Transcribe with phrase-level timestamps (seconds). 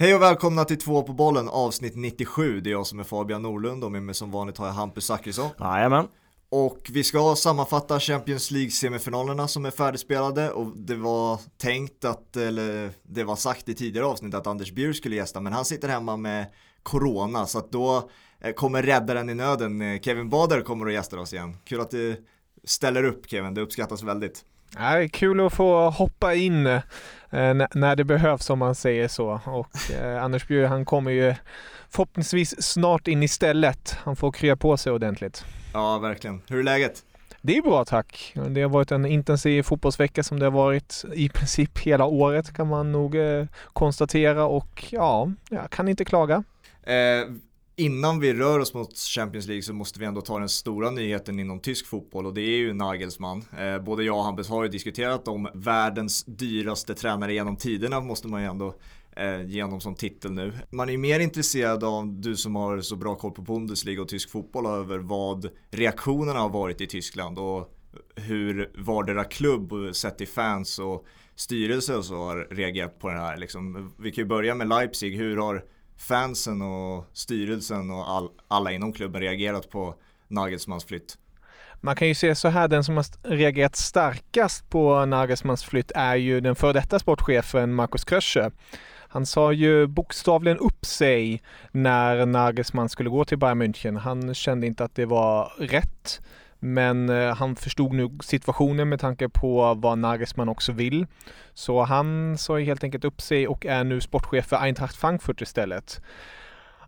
[0.00, 2.60] Hej och välkomna till två på bollen avsnitt 97.
[2.60, 5.04] Det är jag som är Fabian Norlund och med mig som vanligt har jag Hampus
[5.04, 5.50] Zachrisson.
[5.58, 6.08] Jajamän.
[6.48, 12.90] Och vi ska sammanfatta Champions League-semifinalerna som är färdigspelade och det var tänkt att, eller
[13.02, 16.16] det var sagt i tidigare avsnitt att Anders Bjur skulle gästa men han sitter hemma
[16.16, 16.46] med
[16.82, 18.10] Corona så att då
[18.40, 21.56] eh, kommer räddaren i nöden, eh, Kevin Bader kommer att gästa oss igen.
[21.64, 22.24] Kul att du
[22.64, 24.44] ställer upp Kevin, det uppskattas väldigt.
[24.76, 26.82] Är kul att få hoppa in eh,
[27.30, 29.40] när det behövs om man säger så.
[29.46, 31.34] Och eh, Anders Bjur han kommer ju
[31.88, 33.96] förhoppningsvis snart in istället.
[34.04, 35.44] Han får krya på sig ordentligt.
[35.72, 36.42] Ja, verkligen.
[36.48, 37.04] Hur är läget?
[37.42, 38.32] Det är bra tack.
[38.48, 42.68] Det har varit en intensiv fotbollsvecka som det har varit i princip hela året kan
[42.68, 46.44] man nog eh, konstatera och ja, jag kan inte klaga.
[46.82, 46.94] Eh,
[47.80, 51.38] innan vi rör oss mot Champions League så måste vi ändå ta den stora nyheten
[51.38, 53.44] inom tysk fotboll och det är ju Nagelsmann.
[53.58, 58.28] Eh, både jag och Hampus har ju diskuterat om världens dyraste tränare genom tiderna måste
[58.28, 58.74] man ju ändå
[59.16, 60.52] eh, ge honom som titel nu.
[60.70, 64.08] Man är ju mer intresserad av, du som har så bra koll på Bundesliga och
[64.08, 67.76] tysk fotboll, över vad reaktionerna har varit i Tyskland och
[68.16, 73.36] hur vardera klubb sett till fans och styrelse och så har reagerat på det här.
[73.36, 75.64] Liksom, vi kan ju börja med Leipzig, hur har
[76.00, 79.94] fansen och styrelsen och all, alla inom klubben reagerat på
[80.28, 81.18] Nagelsmans flytt?
[81.80, 86.16] Man kan ju se så här, den som har reagerat starkast på Nagelsmans flytt är
[86.16, 88.50] ju den före detta sportchefen Markus Krösche.
[89.12, 91.42] Han sa ju bokstavligen upp sig
[91.72, 93.98] när Nagelsmann skulle gå till Bayern München.
[93.98, 96.20] Han kände inte att det var rätt.
[96.60, 101.06] Men eh, han förstod nu situationen med tanke på vad Nagelsmann också vill.
[101.54, 106.00] Så han sa helt enkelt upp sig och är nu sportchef för Eintracht Frankfurt istället.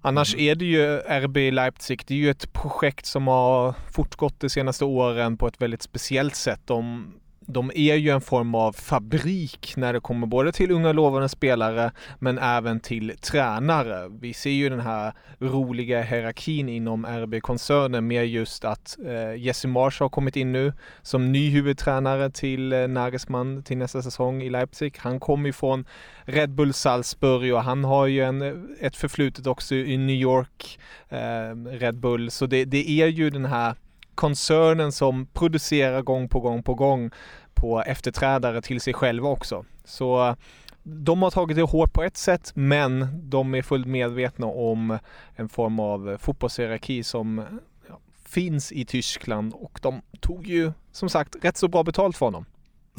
[0.01, 0.47] Annars mm.
[0.47, 4.85] är det ju RB Leipzig, det är ju ett projekt som har fortgått de senaste
[4.85, 6.61] åren på ett väldigt speciellt sätt.
[6.65, 7.13] De
[7.53, 11.93] de är ju en form av fabrik när det kommer både till unga lovande spelare
[12.19, 14.09] men även till tränare.
[14.21, 20.03] Vi ser ju den här roliga hierarkin inom RB-koncernen med just att eh, Jesse Marsh
[20.03, 24.97] har kommit in nu som ny huvudtränare till eh, Nagelsmann till nästa säsong i Leipzig.
[24.99, 25.85] Han kommer ju från
[26.25, 31.79] Red Bull Salzburg och han har ju en, ett förflutet också i New York, eh,
[31.79, 32.31] Red Bull.
[32.31, 33.75] Så det, det är ju den här
[34.15, 37.11] koncernen som producerar gång på gång på gång
[37.55, 39.65] på efterträdare till sig själva också.
[39.85, 40.37] Så
[40.83, 44.99] de har tagit det hårt på ett sätt, men de är fullt medvetna om
[45.35, 47.45] en form av fotbollshierarki som
[47.89, 52.27] ja, finns i Tyskland och de tog ju som sagt rätt så bra betalt för
[52.27, 52.45] honom.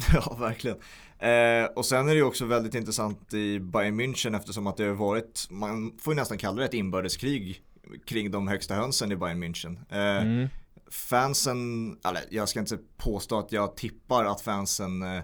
[0.12, 0.76] Ja, verkligen.
[1.18, 4.84] Eh, och sen är det ju också väldigt intressant i Bayern München eftersom att det
[4.84, 7.62] har varit, man får ju nästan kalla det ett inbördeskrig
[8.06, 9.76] kring de högsta hönsen i Bayern München.
[9.90, 10.48] Eh, mm
[10.94, 15.22] fansen, eller jag ska inte påstå att jag tippar att fansen eh,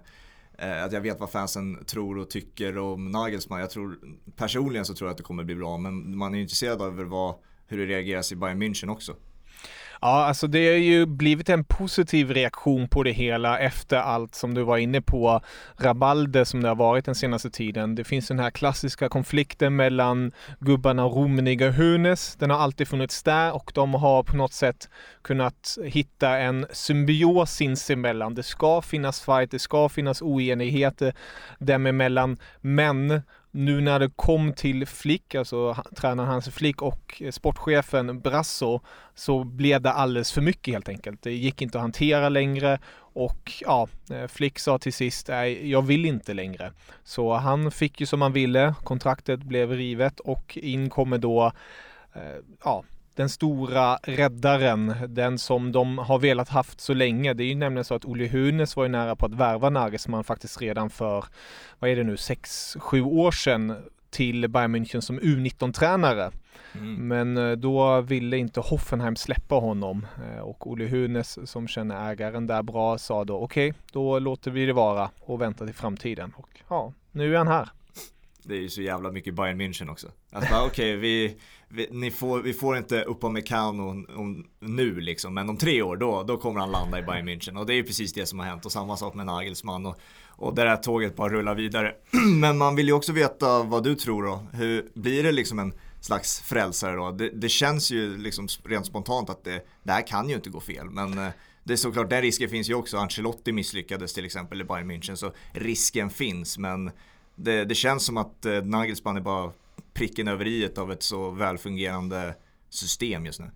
[0.59, 3.61] eh, att jag vet vad fansen tror och tycker om Nagelsmann.
[3.61, 3.99] Jag tror,
[4.37, 7.35] personligen så tror jag att det kommer bli bra, men man är intresserad av vad,
[7.67, 9.17] hur det reageras i Bayern München också.
[10.03, 14.55] Ja, alltså det har ju blivit en positiv reaktion på det hela efter allt som
[14.55, 15.41] du var inne på,
[15.77, 17.95] rabalder som det har varit den senaste tiden.
[17.95, 22.37] Det finns den här klassiska konflikten mellan gubbarna Rummenigge och Hunes.
[22.37, 24.89] Den har alltid funnits där och de har på något sätt
[25.23, 28.35] kunnat hitta en symbios sinsemellan.
[28.35, 31.15] Det ska finnas fight, det ska finnas oenigheter
[31.59, 37.31] dem emellan, men nu när det kom till Flick, alltså tränaren Hans Flick och eh,
[37.31, 38.81] sportchefen Brasso,
[39.15, 41.23] så blev det alldeles för mycket helt enkelt.
[41.23, 42.79] Det gick inte att hantera längre
[43.13, 46.73] och ja, eh, Flick sa till sist, nej, jag vill inte längre.
[47.05, 51.53] Så han fick ju som han ville, kontraktet blev rivet och in kommer då,
[52.15, 52.23] eh,
[52.65, 52.85] ja,
[53.15, 57.35] den stora räddaren, den som de har velat haft så länge.
[57.35, 60.25] Det är ju nämligen så att Olle Hunes var ju nära på att värva Nagelsmann
[60.25, 61.25] faktiskt redan för,
[61.79, 63.77] vad är det nu, sex, sju år sedan
[64.11, 66.31] till Bayern München som U19-tränare.
[66.75, 67.09] Mm.
[67.09, 72.47] Men eh, då ville inte Hoffenheim släppa honom eh, och Olle Hunes som känner ägaren
[72.47, 76.33] där bra sa då okej, okay, då låter vi det vara och väntar till framtiden.
[76.37, 77.69] Och ja, nu är han här.
[78.51, 80.09] Det är ju så jävla mycket Bayern München också.
[80.33, 81.37] Alltså okej, okay, vi,
[81.69, 83.95] vi, ni får, vi får inte Upamecano
[84.61, 87.59] nu liksom, men om tre år då, då kommer han landa i Bayern München.
[87.59, 89.87] Och det är ju precis det som har hänt och samma sak med Nagelsmann.
[89.87, 89.99] Och,
[90.29, 91.95] och det där tåget bara rullar vidare.
[92.41, 94.47] men man vill ju också veta vad du tror då.
[94.53, 97.11] Hur blir det liksom en slags frälsare då?
[97.11, 100.61] Det, det känns ju liksom rent spontant att det, det här kan ju inte gå
[100.61, 100.91] fel.
[100.91, 101.31] Men eh,
[101.65, 102.97] det är såklart, den risken finns ju också.
[102.97, 106.59] Ancelotti misslyckades till exempel i Bayern München, så risken finns.
[106.59, 106.91] Men
[107.45, 109.53] det, det känns som att eh, Nagelsmann är bara
[109.93, 112.35] pricken över i av ett så välfungerande
[112.71, 113.51] system just nu.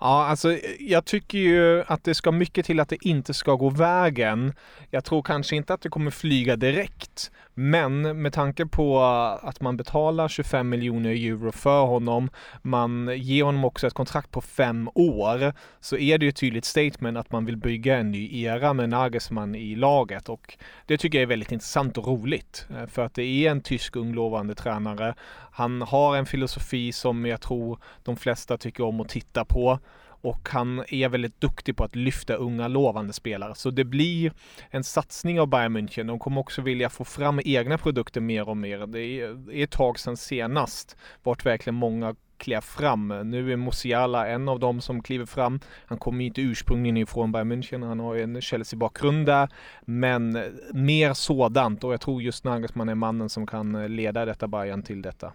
[0.00, 3.70] Ja, alltså jag tycker ju att det ska mycket till att det inte ska gå
[3.70, 4.52] vägen.
[4.90, 7.30] Jag tror kanske inte att det kommer flyga direkt.
[7.54, 9.02] Men med tanke på
[9.42, 12.30] att man betalar 25 miljoner euro för honom,
[12.62, 16.64] man ger honom också ett kontrakt på fem år, så är det ju ett tydligt
[16.64, 21.18] statement att man vill bygga en ny era med Nagelsmann i laget och det tycker
[21.18, 22.66] jag är väldigt intressant och roligt.
[22.70, 25.14] Eh, för att det är en tysk ung lovande tränare.
[25.52, 29.78] Han har en filosofi som jag tror de flesta tycker om att titta på
[30.24, 33.54] och han är väldigt duktig på att lyfta unga lovande spelare.
[33.54, 34.32] Så det blir
[34.70, 36.06] en satsning av Bayern München.
[36.06, 38.86] De kommer också vilja få fram egna produkter mer och mer.
[38.86, 43.08] Det är ett tag sedan senast vart verkligen många klev fram.
[43.24, 45.60] Nu är Musiala en av dem som kliver fram.
[45.86, 49.48] Han kommer inte ursprungligen ifrån Bayern München, han har ju en Chelsea-bakgrund där.
[49.84, 54.82] Men mer sådant och jag tror just Nagelsmann är mannen som kan leda detta Bayern
[54.82, 55.32] till detta.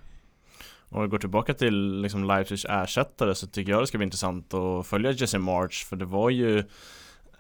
[0.90, 4.54] Om vi går tillbaka till liksom Leipzigs ersättare så tycker jag det ska bli intressant
[4.54, 6.64] att följa Jesse March för det var ju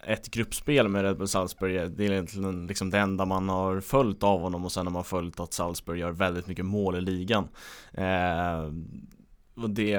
[0.03, 1.91] ett gruppspel med Red Bull Salzburg.
[1.91, 5.03] Det är egentligen liksom det enda man har följt av honom och sen har man
[5.03, 7.47] följt att Salzburg gör väldigt mycket mål i ligan.
[7.91, 8.71] Eh,
[9.63, 9.89] och det,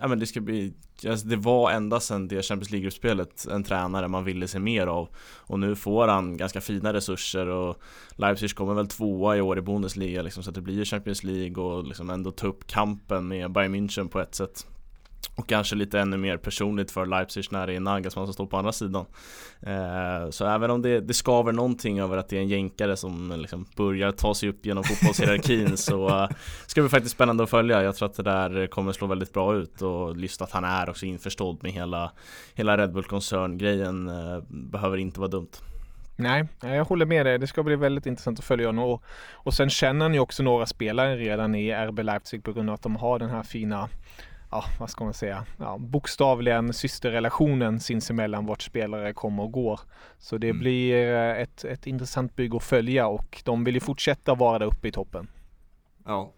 [0.00, 0.72] ja men det ska bli,
[1.08, 5.08] alltså det var ända sedan det Champions League-gruppspelet en tränare man ville se mer av.
[5.36, 7.76] Och nu får han ganska fina resurser och
[8.16, 11.64] Leipzig kommer väl tvåa i år i Bundesliga liksom, så att det blir Champions League
[11.64, 14.66] och liksom ändå ta upp kampen med Bayern München på ett sätt
[15.38, 18.56] och kanske lite ännu mer personligt för Leipzig när det är Nagelsmann som står på
[18.56, 19.06] andra sidan
[19.60, 23.34] eh, Så även om det, det skaver någonting över att det är en jänkare som
[23.40, 26.28] liksom börjar ta sig upp genom fotbollshierarkin så uh,
[26.66, 29.32] ska det bli faktiskt spännande att följa Jag tror att det där kommer slå väldigt
[29.32, 32.12] bra ut och just att han är också införstådd med hela,
[32.54, 35.52] hela Red Bull-koncern-grejen uh, behöver inte vara dumt
[36.16, 37.38] Nej, jag håller med dig.
[37.38, 38.84] Det ska bli väldigt intressant att följa honom.
[38.84, 39.02] Och,
[39.32, 42.82] och sen känner ni också några spelare redan i RB Leipzig på grund av att
[42.82, 43.88] de har den här fina
[44.50, 49.80] ja, vad ska man säga, ja, bokstavligen systerrelationen sinsemellan vart spelare kommer och går.
[50.18, 50.60] Så det mm.
[50.60, 54.66] blir eh, ett, ett intressant bygge att följa och de vill ju fortsätta vara där
[54.66, 55.28] uppe i toppen.
[56.04, 56.32] Ja,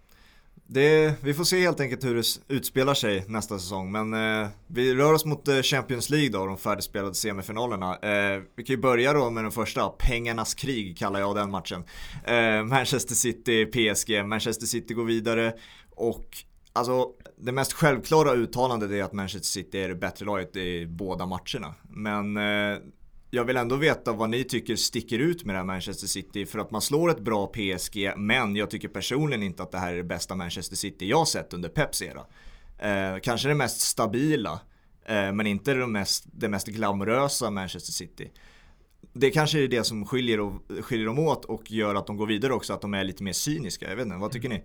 [0.73, 3.93] det, vi får se helt enkelt hur det utspelar sig nästa säsong.
[3.93, 7.97] Men eh, vi rör oss mot eh, Champions League då, de färdigspelade semifinalerna.
[7.97, 11.85] Eh, vi kan ju börja då med den första, pengarnas krig kallar jag den matchen.
[12.25, 15.53] Eh, Manchester City, PSG, Manchester City går vidare
[15.91, 17.09] och Alltså,
[17.43, 21.75] det mest självklara uttalandet är att Manchester City är det bättre laget i båda matcherna.
[21.89, 22.79] Men eh,
[23.31, 26.47] jag vill ändå veta vad ni tycker sticker ut med det här Manchester City.
[26.47, 29.93] För att man slår ett bra PSG, men jag tycker personligen inte att det här
[29.93, 32.25] är det bästa Manchester City jag sett under Peps era.
[32.79, 34.61] Eh, kanske det mest stabila,
[35.05, 38.31] eh, men inte det mest, det mest glamorösa Manchester City.
[39.13, 42.27] Det kanske är det som skiljer, och, skiljer dem åt och gör att de går
[42.27, 43.89] vidare också, att de är lite mer cyniska.
[43.89, 44.63] Jag vet inte, vad tycker ni?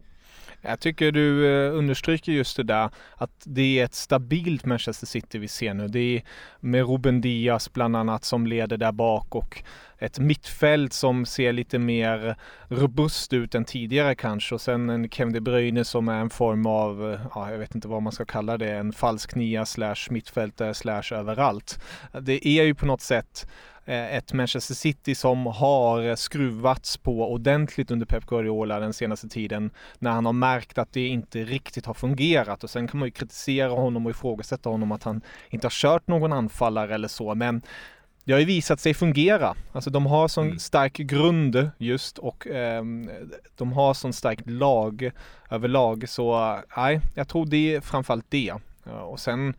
[0.67, 5.37] Jag tycker du eh, understryker just det där att det är ett stabilt Manchester City
[5.37, 5.87] vi ser nu.
[5.87, 6.23] Det är
[6.59, 9.63] med Ruben Diaz bland annat som leder där bak och
[9.97, 12.35] ett mittfält som ser lite mer
[12.67, 16.65] robust ut än tidigare kanske och sen en Kevin De Bruyne som är en form
[16.65, 19.95] av, eh, ja, jag vet inte vad man ska kalla det, en falsk nia slash
[20.09, 21.79] mittfältare slash överallt.
[22.21, 23.47] Det är ju på något sätt
[23.85, 30.11] ett Manchester City som har skruvats på ordentligt under Pep Guardiola den senaste tiden när
[30.11, 33.69] han har märkt att det inte riktigt har fungerat och sen kan man ju kritisera
[33.69, 37.61] honom och ifrågasätta honom att han inte har kört någon anfallare eller så men
[38.25, 39.55] det har ju visat sig fungera.
[39.71, 40.59] Alltså de har sån mm.
[40.59, 42.83] stark grund just och eh,
[43.55, 45.11] de har sån starkt lag
[45.49, 48.53] överlag så nej, jag tror det är framförallt det.
[48.83, 49.53] Och sen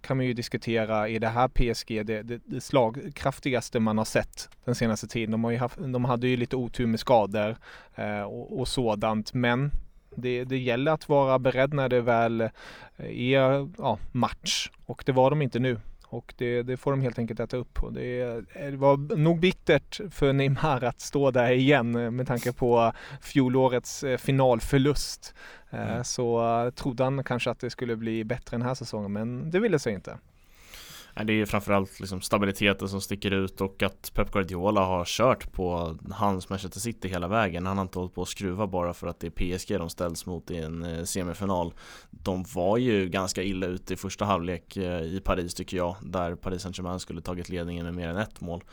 [0.00, 4.48] kan man ju diskutera, är det här PSG det, det, det slagkraftigaste man har sett
[4.64, 5.30] den senaste tiden?
[5.30, 7.56] De, har ju haft, de hade ju lite otur med skador
[7.94, 9.70] eh, och, och, sådant, men
[10.16, 12.50] det, det gäller att vara beredd när det väl eh,
[12.96, 15.80] är ja, match och det var de inte nu.
[16.10, 17.82] Och det, det, får de helt enkelt äta upp.
[17.82, 18.24] Och det,
[18.54, 24.16] det, var nog bittert för Neymar att stå där igen med tanke på fjolårets eh,
[24.16, 25.34] finalförlust.
[25.70, 26.04] Eh, mm.
[26.04, 29.60] Så eh, trodde han kanske att det skulle bli bättre den här säsongen men det
[29.60, 30.18] ville sig inte.
[31.24, 35.96] Det är framförallt liksom stabiliteten som sticker ut och att Pep Guardiola har kört på
[36.10, 37.66] hans Manchester City hela vägen.
[37.66, 40.26] Han har inte hållit på att skruva bara för att det är PSG de ställs
[40.26, 41.74] mot i en eh, semifinal.
[42.10, 46.34] De var ju ganska illa ute i första halvlek eh, i Paris tycker jag, där
[46.34, 48.64] Paris Saint-Germain skulle tagit ledningen med mer än ett mål.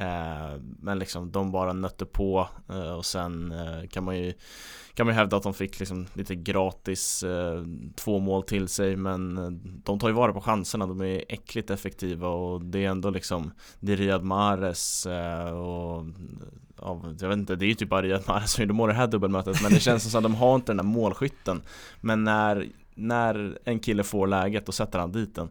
[0.00, 4.32] Eh, men liksom de bara nötte på eh, och sen eh, kan man ju
[4.94, 7.24] kan man ju hävda att de fick liksom lite gratis
[7.96, 9.34] två mål till sig men
[9.84, 13.52] de tar ju vara på chanserna, de är äckligt effektiva och det är ändå liksom
[13.80, 15.06] Det är Riyad Mahrez
[15.52, 16.04] och
[16.80, 18.92] ja, jag vet inte, det är ju typ bara Riyad Mahrez som gjorde mål i
[18.92, 21.62] det här dubbelmötet men det känns som att de har inte den där målskytten
[22.00, 25.50] Men när när en kille får läget då sätter han dit den.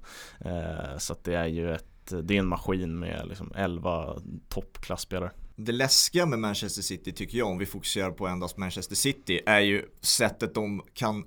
[0.97, 4.15] Så att det är ju ett, det är en maskin med liksom 11
[4.49, 5.31] toppklasspelare.
[5.55, 9.59] Det läskiga med Manchester City tycker jag, om vi fokuserar på endast Manchester City, är
[9.59, 11.25] ju sättet de kan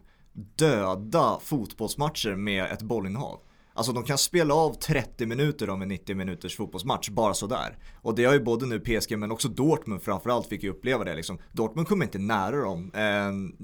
[0.56, 3.40] döda fotbollsmatcher med ett bollinnehav.
[3.78, 7.78] Alltså de kan spela av 30 minuter av en 90 minuters fotbollsmatch bara sådär.
[8.02, 11.14] Och det har ju både nu PSG men också Dortmund framförallt fick ju uppleva det
[11.14, 11.38] liksom.
[11.52, 12.90] Dortmund kom inte nära dem.
[12.94, 13.56] Ehm,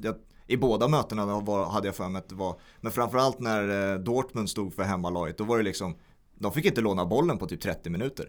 [0.47, 1.26] I båda mötena
[1.71, 5.38] hade jag för mig att det var, men framförallt när eh, Dortmund stod för hemmalaget,
[5.38, 5.94] då var det liksom,
[6.45, 8.29] de fick inte låna bollen på typ 30 minuter.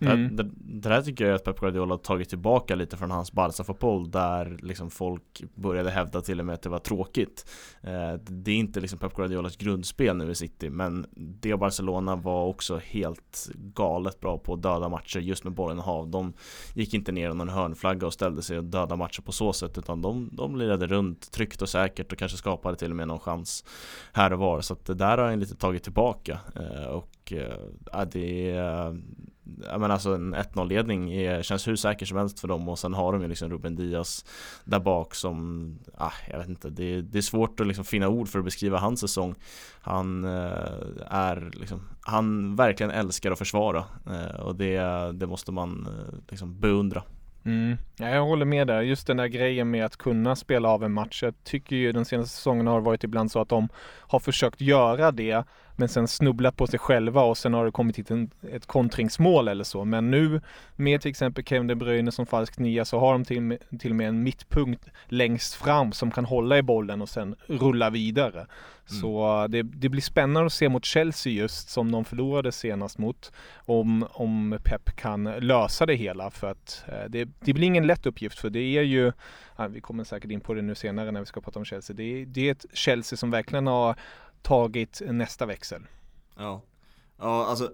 [0.00, 0.36] Mm.
[0.36, 4.10] Det, det där tycker jag att Pep Guardiola har tagit tillbaka lite från hans Barca-fotboll
[4.10, 7.50] där liksom folk började hävda till och med att det var tråkigt.
[7.82, 12.44] Eh, det är inte liksom Pep Guardiolas grundspel nu i City men det Barcelona var
[12.44, 16.08] också helt galet bra på att döda matcher just med bollen i hav.
[16.08, 16.32] De
[16.74, 20.02] gick inte ner någon hörnflagga och ställde sig och döda matcher på så sätt utan
[20.02, 23.64] de, de lirade runt tryggt och säkert och kanske skapade till och med någon chans
[24.12, 24.60] här och var.
[24.60, 28.94] Så att det där har han lite tagit tillbaka eh, och äh, det är eh,
[29.70, 32.78] Ja men alltså en 1-0 ledning är, känns hur säker som helst för dem och
[32.78, 34.24] sen har de ju liksom Ruben Diaz
[34.64, 38.28] där bak som, ah, jag vet inte, det, det är svårt att liksom finna ord
[38.28, 39.34] för att beskriva hans säsong.
[39.80, 44.78] Han eh, är liksom, han verkligen älskar att försvara eh, och det,
[45.12, 47.02] det måste man eh, liksom beundra.
[47.44, 47.76] Mm.
[47.96, 48.82] Ja, jag håller med där.
[48.82, 51.22] Just den där grejen med att kunna spela av en match.
[51.22, 53.68] Jag tycker ju den senaste säsongen har varit ibland så att de
[54.00, 55.44] har försökt göra det
[55.76, 59.48] men sen snubblat på sig själva och sen har det kommit hit en, ett kontringsmål
[59.48, 59.84] eller så.
[59.84, 60.40] Men nu
[60.76, 63.96] med till exempel Kevin De Bruyne som falsk nia så har de till, till och
[63.96, 68.46] med en mittpunkt längst fram som kan hålla i bollen och sen rulla vidare.
[68.90, 69.00] Mm.
[69.00, 73.32] Så det, det, blir spännande att se mot Chelsea just som de förlorade senast mot.
[73.56, 78.06] Om, om Pep kan lösa det hela för att eh, det, det blir ingen lätt
[78.06, 79.12] uppgift för det är ju,
[79.70, 81.96] vi kommer säkert in på det nu senare när vi ska prata om Chelsea.
[81.96, 83.96] Det, det är ett Chelsea som verkligen har
[84.44, 85.82] tagit nästa växel.
[86.36, 86.62] Ja,
[87.18, 87.72] ja alltså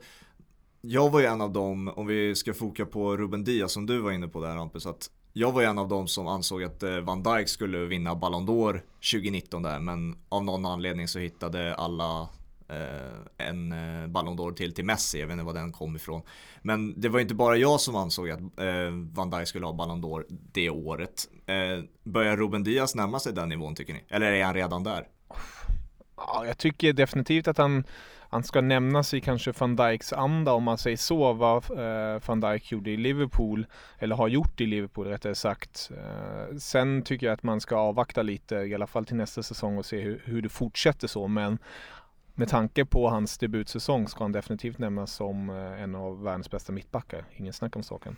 [0.81, 3.99] jag var ju en av dem, om vi ska foka på Ruben Diaz som du
[3.99, 6.83] var inne på där Hampus, att jag var ju en av dem som ansåg att
[6.83, 8.81] eh, Van Dijk skulle vinna Ballon d'Or
[9.13, 12.29] 2019 där, men av någon anledning så hittade alla
[12.69, 16.23] eh, en eh, Ballon d'Or till till Messi, jag vet inte var den kom ifrån.
[16.63, 20.05] Men det var inte bara jag som ansåg att eh, Van Dijk skulle ha Ballon
[20.05, 21.29] d'Or det året.
[21.47, 24.05] Eh, börjar Ruben Diaz närma sig den nivån tycker ni?
[24.09, 25.07] Eller är han redan där?
[26.27, 27.85] Ja, jag tycker definitivt att han,
[28.31, 32.41] han ska nämnas i kanske van Dijks anda om man säger så, vad eh, van
[32.41, 33.67] Dijk gjorde i Liverpool,
[33.99, 35.91] eller har gjort i Liverpool rättare sagt.
[35.97, 39.79] Eh, sen tycker jag att man ska avvakta lite, i alla fall till nästa säsong
[39.79, 41.59] och se hur, hur det fortsätter så, men
[42.41, 46.73] med tanke på hans debutsäsong ska han definitivt nämnas som eh, en av världens bästa
[46.73, 47.25] mittbackar.
[47.37, 48.17] Ingen snack om saken.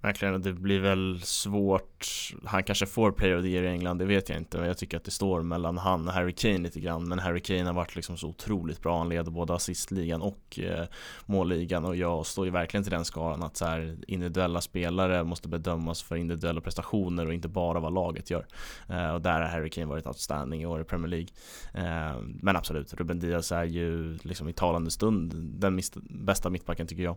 [0.00, 2.08] Verkligen, det blir väl svårt.
[2.44, 4.58] Han kanske får player of the year i England, det vet jag inte.
[4.58, 7.08] Men jag tycker att det står mellan han och Harry Kane lite grann.
[7.08, 8.98] Men Harry Kane har varit liksom så otroligt bra.
[8.98, 10.84] Han leder både assistligan och eh,
[11.26, 11.84] målligan.
[11.84, 16.02] Och jag står ju verkligen till den skalan att så här, individuella spelare måste bedömas
[16.02, 18.46] för individuella prestationer och inte bara vad laget gör.
[18.88, 21.28] Eh, och där har Harry Kane varit outstanding i år i Premier League.
[21.74, 26.86] Eh, men absolut, Ruben Diaz är är ju liksom i talande stund den bästa mittbacken
[26.86, 27.16] tycker jag.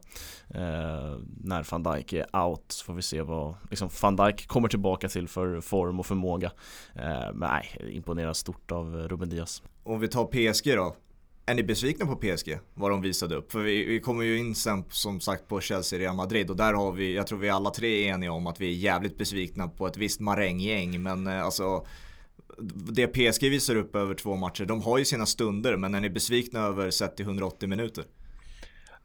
[0.49, 4.67] Eh, när van Dijk är out så får vi se vad liksom van Dijk kommer
[4.67, 6.51] tillbaka till för form och förmåga.
[6.95, 9.63] Eh, men nej, imponerar stort av Ruben Diaz.
[9.83, 10.95] Om vi tar PSG då.
[11.45, 12.59] Är ni besvikna på PSG?
[12.73, 13.51] Vad de visade upp?
[13.51, 16.91] För vi, vi kommer ju in sen som sagt på Chelsea-Real Madrid och där har
[16.91, 19.87] vi, jag tror vi alla tre är eniga om att vi är jävligt besvikna på
[19.87, 21.85] ett visst maränggäng men eh, alltså
[22.91, 26.09] det PSG visar upp över två matcher, de har ju sina stunder men är ni
[26.09, 28.03] besvikna över sett till 180 minuter?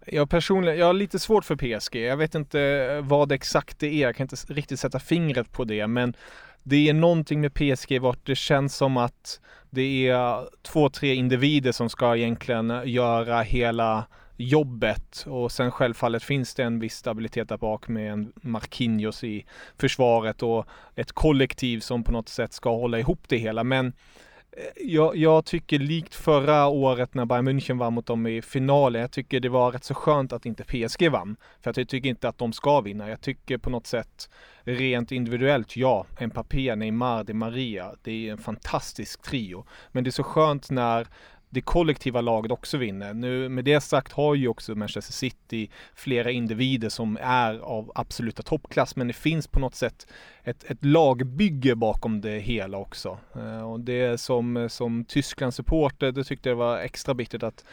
[0.06, 1.97] Jag personligen, jag har lite svårt för PSG.
[1.97, 4.00] Jag vet inte vad exakt det är.
[4.00, 6.16] Jag kan inte riktigt sätta fingret på det, men
[6.62, 9.40] det är någonting med PSG vart det känns som att
[9.71, 14.06] det är två, tre individer som ska egentligen göra hela
[14.42, 19.46] jobbet och sen självfallet finns det en viss stabilitet där bak med en Marquinhos i
[19.78, 23.64] försvaret och ett kollektiv som på något sätt ska hålla ihop det hela.
[23.64, 28.42] Men eh, jag, jag, tycker likt förra året när Bayern München vann mot dem i
[28.42, 31.37] finalen, jag tycker det var rätt så skönt att inte PSG vann.
[31.61, 33.08] För jag tycker inte att de ska vinna.
[33.08, 34.30] Jag tycker på något sätt
[34.64, 39.64] rent individuellt, ja, Mbappé, Neymar, Di Maria, det är en fantastisk trio.
[39.92, 41.06] Men det är så skönt när
[41.52, 43.14] det kollektiva laget också vinner.
[43.14, 48.42] Nu med det sagt har ju också Manchester City flera individer som är av absoluta
[48.42, 50.06] toppklass, men det finns på något sätt
[50.44, 53.18] ett, ett lagbygge bakom det hela också.
[53.35, 57.64] Eh, och det som, som Tysklands supporter, det tyckte jag var extra bittert att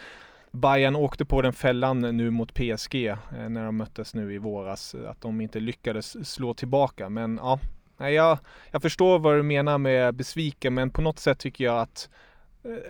[0.51, 3.17] Bayern åkte på den fällan nu mot PSG eh,
[3.49, 7.09] när de möttes nu i våras, eh, att de inte lyckades slå tillbaka.
[7.09, 7.59] Men ja,
[8.09, 8.37] jag,
[8.71, 12.09] jag förstår vad du menar med besviken, men på något sätt tycker jag att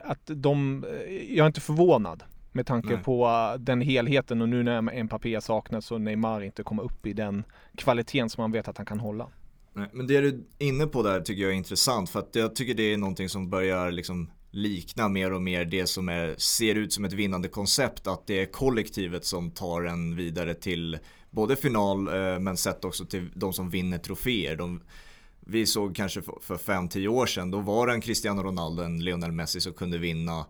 [0.04, 0.86] att de,
[1.30, 3.04] jag är inte förvånad med tanke Nej.
[3.04, 7.44] på den helheten och nu när Mbappé saknas och Neymar inte kommer upp i den
[7.78, 9.28] kvaliteten som man vet att han kan hålla.
[9.74, 12.56] Nej, men det du är inne på där tycker jag är intressant för att jag
[12.56, 16.76] tycker det är någonting som börjar liksom likna mer och mer det som är, ser
[16.76, 18.08] ut som ett vinnande koncept.
[18.08, 20.98] Att det är kollektivet som tar en vidare till
[21.30, 24.56] både final eh, men sett också till de som vinner troféer.
[24.56, 24.82] De,
[25.50, 29.32] vi såg kanske för 5-10 år sedan, då var det en Cristiano Ronaldo, en Lionel
[29.32, 30.46] Messi som kunde vinna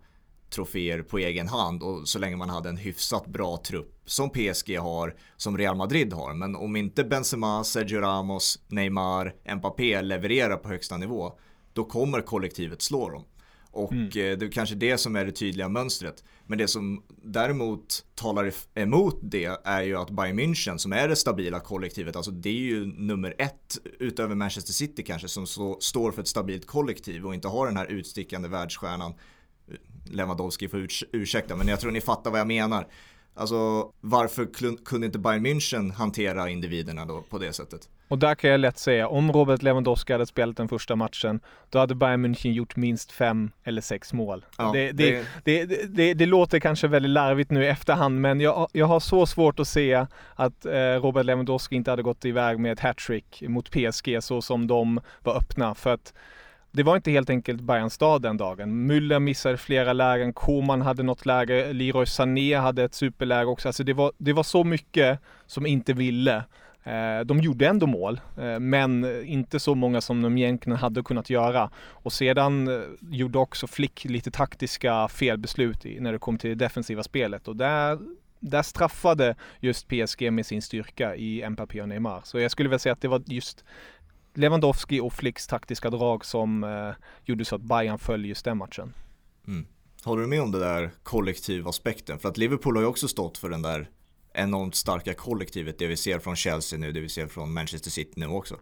[0.49, 4.77] troféer på egen hand och så länge man hade en hyfsat bra trupp som PSG
[4.77, 6.33] har, som Real Madrid har.
[6.33, 11.33] Men om inte Benzema, Sergio Ramos, Neymar, Mbappé levererar på högsta nivå,
[11.73, 13.23] då kommer kollektivet slå dem.
[13.71, 14.05] Och mm.
[14.05, 16.23] Eh, det är kanske det som är det tydliga mönstret.
[16.49, 21.15] Men det som däremot talar emot det är ju att Bayern München som är det
[21.15, 26.11] stabila kollektivet, alltså det är ju nummer ett utöver Manchester City kanske som så, står
[26.11, 29.13] för ett stabilt kollektiv och inte har den här utstickande världsstjärnan.
[30.11, 32.87] Lewandowski får ursäkta men jag tror ni fattar vad jag menar.
[33.39, 34.47] Alltså varför
[34.85, 37.89] kunde inte Bayern München hantera individerna då på det sättet?
[38.07, 41.79] Och där kan jag lätt säga, om Robert Lewandowski hade spelat den första matchen, då
[41.79, 44.45] hade Bayern München gjort minst fem eller sex mål.
[44.57, 46.13] Ja, det, det, det...
[46.13, 49.67] Det, låter kanske väldigt larvigt nu i efterhand, men jag, jag har så svårt att
[49.67, 50.05] se
[50.35, 54.67] att eh, Robert Lewandowski inte hade gått iväg med ett hattrick mot PSG så som
[54.67, 55.75] de var öppna.
[55.75, 56.13] För att
[56.71, 58.91] det var inte helt enkelt Bayerns stad den dagen.
[58.91, 63.69] Müller missade flera lägen, Koman hade något läge, Leroy Sané hade ett superläge också.
[63.69, 66.43] Alltså det var, det var så mycket som inte ville.
[66.83, 71.29] Eh, de gjorde ändå mål, eh, men inte så många som de egentligen hade kunnat
[71.29, 71.69] göra.
[71.77, 77.03] Och sedan eh, gjorde också Flick lite taktiska felbeslut när det kom till det defensiva
[77.03, 77.99] spelet och där
[78.39, 82.21] där straffade just PSG med sin styrka i Mbappé och Neymar.
[82.23, 83.65] Så jag skulle vilja säga att det var just
[84.39, 86.91] Lewandowski och Flicks taktiska drag som eh,
[87.25, 88.93] gjorde så att Bayern föll just den matchen.
[89.47, 89.67] Mm.
[90.03, 92.19] Håller du med om det där kollektivaspekten?
[92.19, 93.89] För att Liverpool har ju också stått för den där
[94.33, 98.13] enormt starka kollektivet, det vi ser från Chelsea nu, det vi ser från Manchester City
[98.15, 98.55] nu också.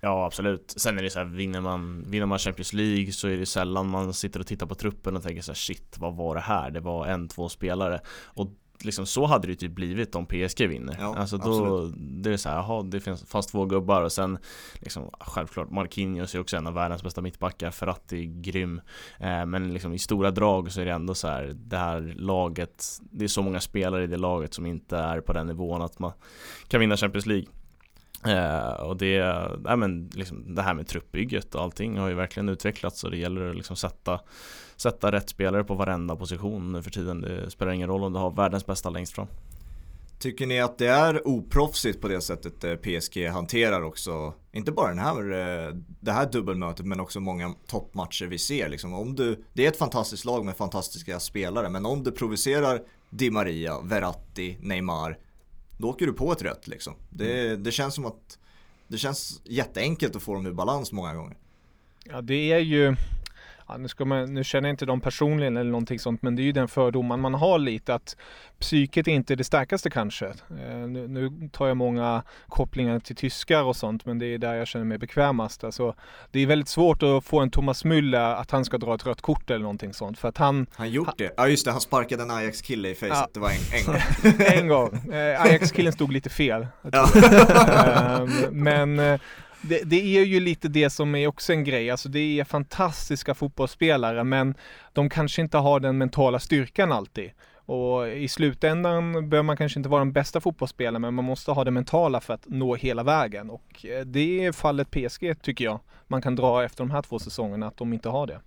[0.00, 0.74] Ja absolut.
[0.76, 3.88] Sen är det så här, vinner man, vinner man Champions League så är det sällan
[3.88, 6.70] man sitter och tittar på truppen och tänker så här, shit vad var det här?
[6.70, 8.00] Det var en, två spelare.
[8.24, 8.48] Och
[8.84, 10.96] liksom så hade det ju typ blivit om PSG vinner.
[11.00, 14.38] Ja, alltså då, det är så här, jaha, det finns, fanns två gubbar och sen
[14.80, 18.80] liksom, självklart Marquinhos är också en av världens bästa mittbackar, Ferrati är grym.
[19.18, 22.84] Eh, men liksom i stora drag så är det ändå så här, det här laget,
[23.00, 25.98] det är så många spelare i det laget som inte är på den nivån att
[25.98, 26.12] man
[26.68, 27.46] kan vinna Champions League.
[28.26, 32.48] Eh, och det, nej men liksom, det här med truppbygget och allting har ju verkligen
[32.48, 34.20] utvecklats och det gäller att liksom sätta,
[34.76, 37.20] sätta rätt spelare på varenda position nu för tiden.
[37.20, 39.26] Det spelar ingen roll om du har världens bästa längst fram.
[40.18, 44.88] Tycker ni att det är oproffsigt på det sättet eh, PSG hanterar också, inte bara
[44.88, 48.68] den här, eh, det här dubbelmötet men också många toppmatcher vi ser.
[48.68, 52.82] Liksom, om du, det är ett fantastiskt lag med fantastiska spelare men om du provocerar
[53.10, 55.18] Di Maria, Verratti, Neymar
[55.78, 56.94] då åker du på ett rött liksom.
[57.10, 57.62] Det, mm.
[57.62, 58.38] det känns som att
[58.88, 61.36] det känns jätteenkelt att få dem ur balans många gånger.
[62.04, 62.96] Ja det är ju
[63.68, 66.42] ja, nu, ska man, nu känner jag inte dem personligen eller någonting sånt, men det
[66.42, 68.16] är ju den fördomen man har lite att
[68.58, 70.26] psyket är inte det starkaste kanske.
[70.26, 74.54] Eh, nu, nu, tar jag många kopplingar till tyskar och sånt, men det är där
[74.54, 75.64] jag känner mig bekvämast.
[75.64, 75.94] Alltså,
[76.30, 79.20] det är väldigt svårt att få en Thomas Müller att han ska dra ett rött
[79.20, 80.66] kort eller någonting sånt, för att han...
[80.72, 81.34] Han gjort han, det?
[81.36, 83.28] Ja just det, han sparkade en Ajax-kille i facet, ja.
[83.32, 84.00] det var en, en gång.
[84.46, 85.14] en gång.
[85.14, 86.66] Eh, Ajax-killen stod lite fel.
[86.92, 87.08] Ja.
[87.88, 89.20] Ehm, men eh,
[89.62, 93.34] det, det, är ju lite det som är också en grej, alltså det är fantastiska
[93.34, 94.54] fotbollsspelare men
[94.92, 97.30] de kanske inte har den mentala styrkan alltid.
[97.54, 101.64] Och i slutändan behöver man kanske inte vara den bästa fotbollsspelaren men man måste ha
[101.64, 103.50] det mentala för att nå hela vägen.
[103.50, 107.18] Och eh, det är fallet PSG tycker jag man kan dra efter de här två
[107.18, 108.40] säsongerna att de inte har det.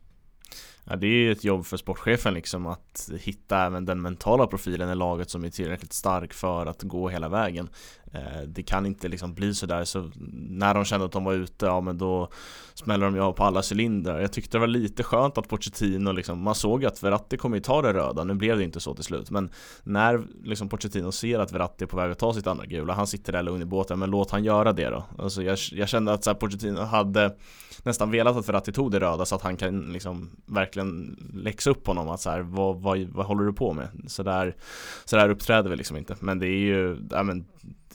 [0.84, 4.90] Ja, det är ju ett jobb för sportchefen liksom att hitta även den mentala profilen
[4.90, 7.70] i laget som är tillräckligt stark för att gå hela vägen.
[8.14, 10.12] Eh, det kan inte liksom bli sådär så
[10.50, 12.30] när de kände att de var ute, ja men då
[12.74, 14.20] smäller de ju av på alla cylindrar.
[14.20, 17.62] Jag tyckte det var lite skönt att Pochettino liksom, man såg att Verratti kommer ju
[17.62, 19.32] ta det röda, nu blev det inte så till slut.
[19.32, 19.50] Men
[19.84, 23.08] när liksom Pochettino ser att Verratti är på väg att ta sitt andra gula, han
[23.08, 25.04] sitter där lugn i båten, men låt han göra det då.
[25.18, 27.36] Alltså jag, jag kände att så här, Pochettino hade
[27.84, 30.71] nästan velat att Verratti tog det röda så att han kan liksom verkligen
[31.34, 33.88] läxa upp honom att så här, vad, vad, vad håller du på med?
[34.08, 34.56] Så där,
[35.06, 36.16] så där uppträder vi liksom inte.
[36.20, 37.46] Men det är ju, ja men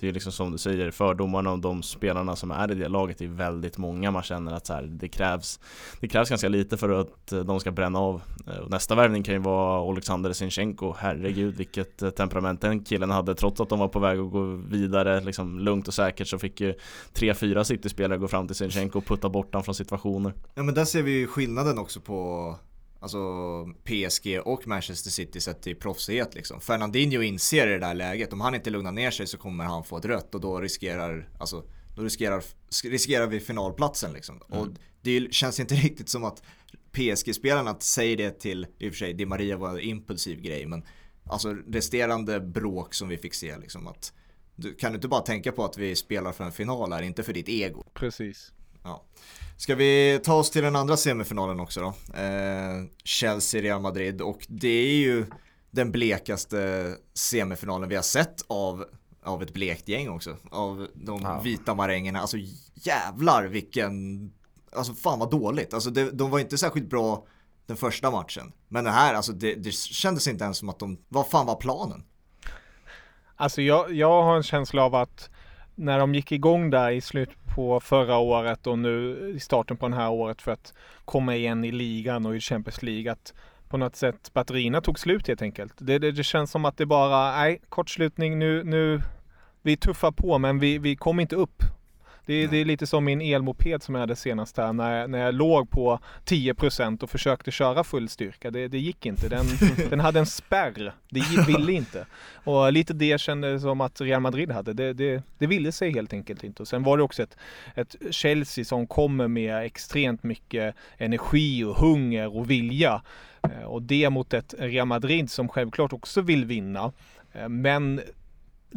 [0.01, 3.21] det är liksom som du säger, fördomarna om de spelarna som är i det laget
[3.21, 4.11] är väldigt många.
[4.11, 5.61] Man känner att så här, det, krävs,
[6.01, 8.23] det krävs ganska lite för att eh, de ska bränna av.
[8.47, 10.95] Eh, nästa värvning kan ju vara Oleksandr Sinchenko.
[10.99, 13.35] Herregud vilket eh, temperament den killen hade.
[13.35, 16.61] Trots att de var på väg att gå vidare liksom lugnt och säkert så fick
[16.61, 16.75] ju
[17.13, 20.33] tre, fyra City-spelare gå fram till Sinchenko och putta bort honom från situationer.
[20.55, 22.55] Ja men där ser vi ju skillnaden också på
[23.01, 23.19] alltså
[23.85, 26.61] PSG och Manchester City sett till proffsighet liksom.
[26.61, 29.85] Fernandinho inser i det där läget, om han inte lugnar ner sig så kommer han
[29.85, 31.65] få ett rött och då riskerar, alltså,
[31.97, 32.43] då riskerar,
[32.85, 34.43] riskerar vi finalplatsen liksom.
[34.51, 34.61] Mm.
[34.61, 34.69] Och
[35.03, 36.43] det känns inte riktigt som att
[36.93, 40.85] PSG-spelarna säger det till, i och för sig, Di Maria var en impulsiv grej, men
[41.25, 44.13] alltså resterande bråk som vi fick se liksom att
[44.57, 47.23] du, kan du inte bara tänka på att vi spelar för en final här, inte
[47.23, 47.85] för ditt ego?
[47.95, 48.53] Precis.
[48.87, 49.03] Ja.
[49.57, 51.87] Ska vi ta oss till den andra semifinalen också då?
[52.21, 55.27] Eh, Chelsea-Real Madrid och det är ju
[55.71, 58.85] den blekaste semifinalen vi har sett av,
[59.23, 60.37] av ett blekt gäng också.
[60.51, 61.41] Av de ja.
[61.41, 62.21] vita marängerna.
[62.21, 62.37] Alltså
[62.75, 64.31] jävlar vilken,
[64.73, 65.75] alltså fan vad dåligt.
[65.75, 67.27] Alltså det, de var inte särskilt bra
[67.67, 68.53] den första matchen.
[68.69, 71.57] Men det här, alltså det, det kändes inte ens som att de, vad fan var
[71.57, 72.05] planen?
[73.37, 75.31] Alltså jag, jag har en känsla av att
[75.75, 79.89] när de gick igång där i slutet på förra året och nu i starten på
[79.89, 83.35] det här året för att komma igen i ligan och i Champions League att
[83.69, 85.75] på något sätt batterierna tog slut helt enkelt.
[85.79, 89.03] Det, det, det känns som att det bara, nej, kortslutning nu, nu,
[89.63, 91.63] vi tuffar på men vi, vi kom inte upp
[92.27, 95.35] det, det, är lite som min elmoped som jag hade senast här när, när jag
[95.35, 98.51] låg på 10% och försökte köra full styrka.
[98.51, 99.29] Det, det gick inte.
[99.29, 99.47] Den,
[99.91, 100.95] den hade en spärr.
[101.11, 102.07] Det ville inte.
[102.35, 104.73] Och lite det kändes som att Real Madrid hade.
[104.73, 106.63] Det, det, det ville sig helt enkelt inte.
[106.63, 107.37] Och sen var det också ett,
[107.75, 113.03] ett Chelsea som kommer med extremt mycket energi och hunger och vilja.
[113.43, 116.93] Eh, och det mot ett Real Madrid som självklart också vill vinna.
[117.33, 118.01] Eh, men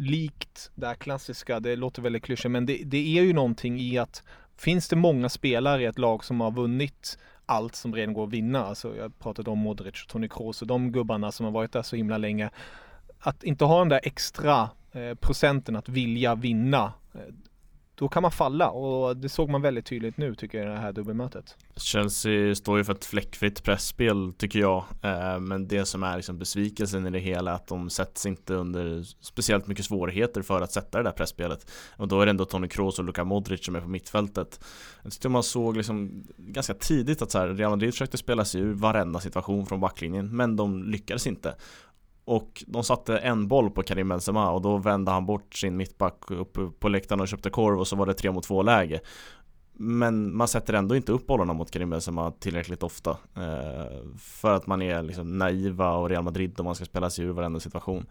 [0.00, 3.98] likt det här klassiska, det låter väldigt klyschigt, men det, det är ju någonting i
[3.98, 4.22] att
[4.56, 8.32] finns det många spelare i ett lag som har vunnit allt som redan går att
[8.32, 11.72] vinna, alltså jag pratade om Modric och Toni Kroos och de gubbarna som har varit
[11.72, 12.50] där så himla länge,
[13.18, 17.20] att inte ha den där extra eh, procenten att vilja vinna, eh,
[18.00, 20.80] då kan man falla och det såg man väldigt tydligt nu tycker jag i det
[20.80, 21.56] här dubbelmötet.
[21.76, 24.84] Chelsea står ju för ett fläckfritt pressspel tycker jag.
[25.02, 28.54] Eh, men det som är liksom besvikelsen i det hela är att de sätts inte
[28.54, 31.70] under speciellt mycket svårigheter för att sätta det där pressspelet.
[31.96, 34.60] Och då är det ändå Toni Kroos och Luka Modric som är på mittfältet.
[35.02, 38.60] Jag tyckte man såg liksom ganska tidigt att så här, Real Madrid försökte spela sig
[38.60, 41.54] ur varenda situation från backlinjen Men de lyckades inte
[42.30, 46.30] och de satte en boll på Karim Benzema och då vände han bort sin mittback
[46.30, 49.00] upp på läktaren och köpte korv och så var det tre mot två läge
[49.82, 54.66] men man sätter ändå inte upp bollarna mot Karim Benzema tillräckligt ofta eh, För att
[54.66, 58.06] man är liksom naiva och Real Madrid och man ska spela sig ur varenda situation.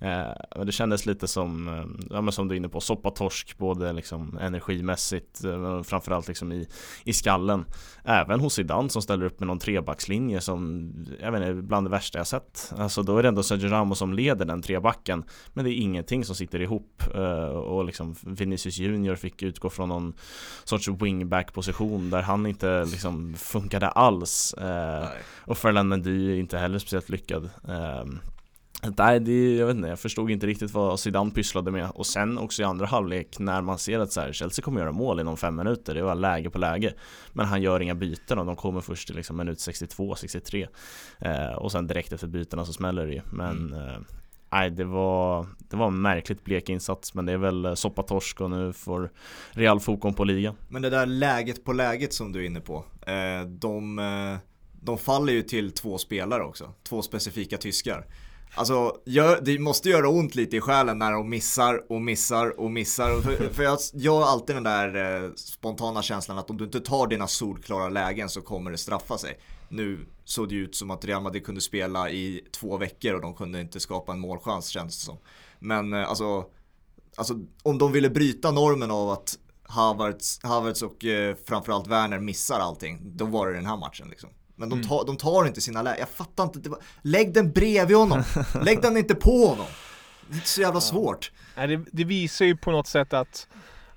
[0.00, 3.92] Eh, Det kändes lite som, eh, ja, men som du är inne på, soppatorsk både
[3.92, 6.68] liksom energimässigt eh, Framförallt liksom i,
[7.04, 7.64] i skallen.
[8.04, 11.90] Även hos Zidane som ställer upp med någon trebackslinje som Jag vet inte, bland det
[11.90, 12.72] värsta jag sett.
[12.78, 16.24] Alltså då är det ändå Sergio Ramos som leder den trebacken Men det är ingenting
[16.24, 20.12] som sitter ihop eh, Och liksom Vinicius Junior fick utgå från någon
[20.64, 25.08] sorts wingback-position där han inte liksom funkade alls eh,
[25.44, 28.04] Och Ferland Mendy är inte heller speciellt lyckad eh,
[28.96, 31.90] Nej, det, jag vet inte, jag förstod inte riktigt vad Zidane pysslade med.
[31.90, 34.92] Och sen också i andra halvlek när man ser att så här, Chelsea kommer göra
[34.92, 36.94] mål inom fem minuter Det var läge på läge.
[37.32, 40.68] Men han gör inga byten och de kommer först till liksom minut 62-63
[41.18, 43.20] eh, Och sen direkt efter bytena så smäller det ju.
[43.32, 44.04] Men mm.
[44.50, 48.40] Nej, det var, det var en märkligt blek insats men det är väl eh, soppatorsk
[48.40, 49.10] och nu får
[49.50, 50.54] Real fokus på ligan.
[50.68, 54.38] Men det där läget på läget som du är inne på, eh, de, eh,
[54.80, 58.06] de faller ju till två spelare också, två specifika tyskar.
[58.54, 62.70] Alltså, gör, det måste göra ont lite i själen när de missar och missar och
[62.70, 63.20] missar.
[63.20, 67.06] För, för jag, jag har alltid den där spontana känslan att om du inte tar
[67.06, 69.38] dina solklara lägen så kommer det straffa sig.
[69.68, 73.34] Nu såg det ut som att Real Madrid kunde spela i två veckor och de
[73.34, 75.18] kunde inte skapa en målchans känns det som.
[75.58, 76.44] Men eh, alltså,
[77.16, 82.60] alltså om de ville bryta normen av att Havertz, Havertz och eh, framförallt Werner missar
[82.60, 84.30] allting, då var det den här matchen liksom.
[84.56, 84.88] Men de, mm.
[84.88, 88.22] tar, de tar inte sina lägen, jag fattar inte, var, lägg den bredvid honom,
[88.64, 89.66] lägg den inte på honom.
[90.30, 91.32] Det är så jävla svårt.
[91.56, 93.48] Ja, det, det visar ju på något sätt att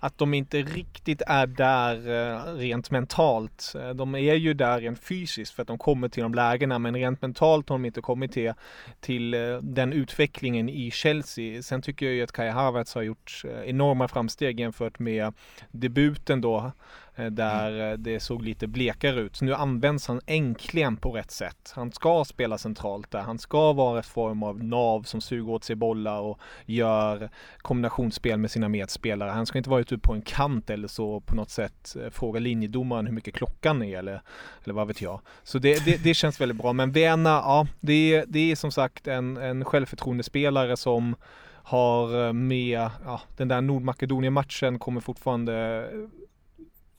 [0.03, 3.73] att de inte riktigt är där eh, rent mentalt.
[3.75, 6.95] Eh, de är ju där rent fysiskt för att de kommer till de lägena men
[6.95, 8.53] rent mentalt har de inte kommit till,
[8.99, 11.63] till eh, den utvecklingen i Chelsea.
[11.63, 15.33] Sen tycker jag ju att Kai Havertz har gjort enorma framsteg jämfört med
[15.71, 16.71] debuten då
[17.15, 17.91] där mm.
[17.91, 19.35] Eh, det såg lite blekare ut.
[19.35, 21.73] Så nu används han äntligen på rätt sätt.
[21.75, 23.19] Han ska spela centralt där.
[23.19, 28.39] Han ska vara ett form av nav som suger åt sig bollar och gör kombinationsspel
[28.39, 29.29] med sina medspelare.
[29.29, 32.39] Han ska inte vara ute på en kant eller så på något sätt eh, fråga
[32.39, 34.21] linjedomaren hur mycket klockan är eller,
[34.63, 35.21] eller vad vet jag.
[35.43, 36.73] Så det, det, det känns väldigt bra.
[36.73, 41.15] Men Vena, ja, det, är, det är som sagt en, en självförtroendespelare som
[41.63, 45.87] har med, ja, den där Nordmakedonien-matchen kommer fortfarande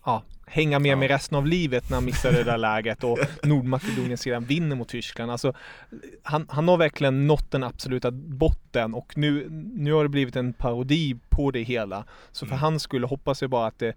[0.04, 0.96] ja, hänga med Ja.
[0.96, 4.88] med resten av livet när han missade det där läget och Nordmakedonien sedan vinner mot
[4.88, 5.30] Tyskland.
[5.32, 5.52] Alltså,
[6.22, 10.52] han, han har verkligen nått den absoluta botten och nu, nu har det blivit en
[10.52, 12.04] parodi på det hela.
[12.32, 12.60] Så för Mm.
[12.62, 13.94] hans skull hoppas jag bara att det,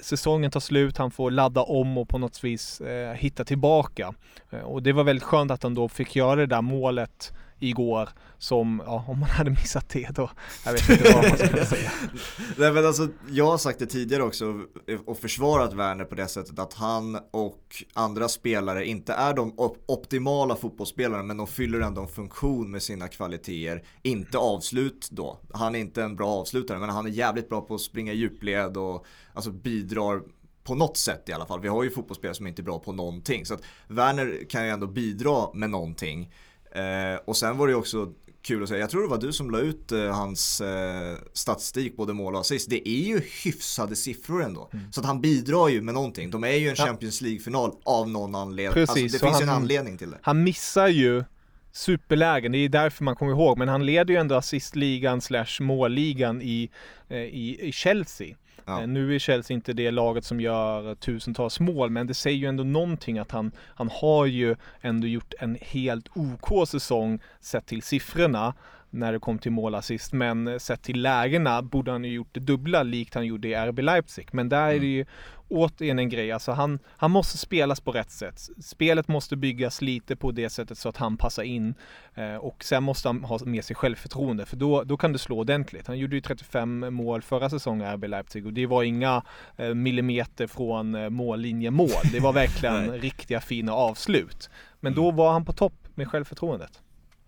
[0.00, 4.14] säsongen tar slut, han får ladda om och på något vis eh, hitta tillbaka.
[4.50, 8.08] Eh, och det var väldigt skönt att han då fick göra det där målet igår
[8.38, 10.30] som, ja om man hade missat det då,
[10.64, 11.90] jag vet inte vad man skulle säga.
[12.56, 16.28] Nej men alltså, jag har sagt det tidigare också eh, och försvarat Werner på det
[16.28, 21.80] sättet att han och andra spelare inte är de op- optimala fotbollsspelarna men de fyller
[21.80, 23.82] ändå en funktion med sina kvaliteter.
[24.02, 25.40] Inte avslut då.
[25.52, 28.16] Han är inte en bra avslutare men han är jävligt bra på att springa i
[28.16, 30.20] djupled och alltså bidrar
[30.64, 31.60] på något sätt i alla fall.
[31.60, 33.46] Vi har ju fotbollsspelare som inte är bra på någonting.
[33.46, 36.32] Så att Werner kan ju ändå bidra med någonting.
[36.76, 38.12] Eh, och sen var det ju också
[38.42, 41.96] kul att säga, jag tror det var du som la ut eh, hans eh, statistik,
[41.96, 42.70] både mål och assist.
[42.70, 44.70] Det är ju hyfsade siffror ändå.
[44.90, 46.30] Så att han bidrar ju med någonting.
[46.30, 46.84] De är ju en Ja.
[46.86, 48.74] Champions League-final av någon anledning.
[48.74, 50.18] Precis, alltså, det finns ju en han- anledning till det.
[50.22, 51.24] Han missar ju
[51.72, 56.42] superlägen, det är därför man kommer ihåg, men han leder ju ändå assistligan slash målligan
[56.42, 56.70] i,
[57.08, 58.36] eh, i, i Chelsea.
[58.66, 58.80] Ja.
[58.80, 62.46] Eh, nu är Chelsea inte det laget som gör tusentals mål, men det säger ju
[62.46, 67.82] ändå någonting att han, han har ju ändå gjort en helt OK säsong sett till
[67.82, 68.54] siffrorna
[68.90, 72.40] när det kom till målassist, men eh, sett till lägena borde han ju gjort det
[72.40, 74.28] dubbla likt han gjorde i RB Leipzig.
[74.32, 75.06] Men där är det ju
[75.48, 78.40] återigen en grej, alltså han, han måste spelas på rätt sätt.
[78.60, 81.74] Spelet måste byggas lite på det sättet så att han passar in
[82.14, 85.38] eh, och sen måste han ha med sig självförtroende för då, då kan det slå
[85.38, 85.86] ordentligt.
[85.86, 89.22] Han gjorde ju 35 mål förra säsongen i RB Leipzig och det var inga
[89.56, 91.90] eh, millimeter från eh, mållinje mål.
[92.12, 94.50] Det var verkligen riktiga fina avslut.
[94.80, 96.82] Men då var han på topp med självförtroendet.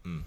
[0.05, 0.25] Mm.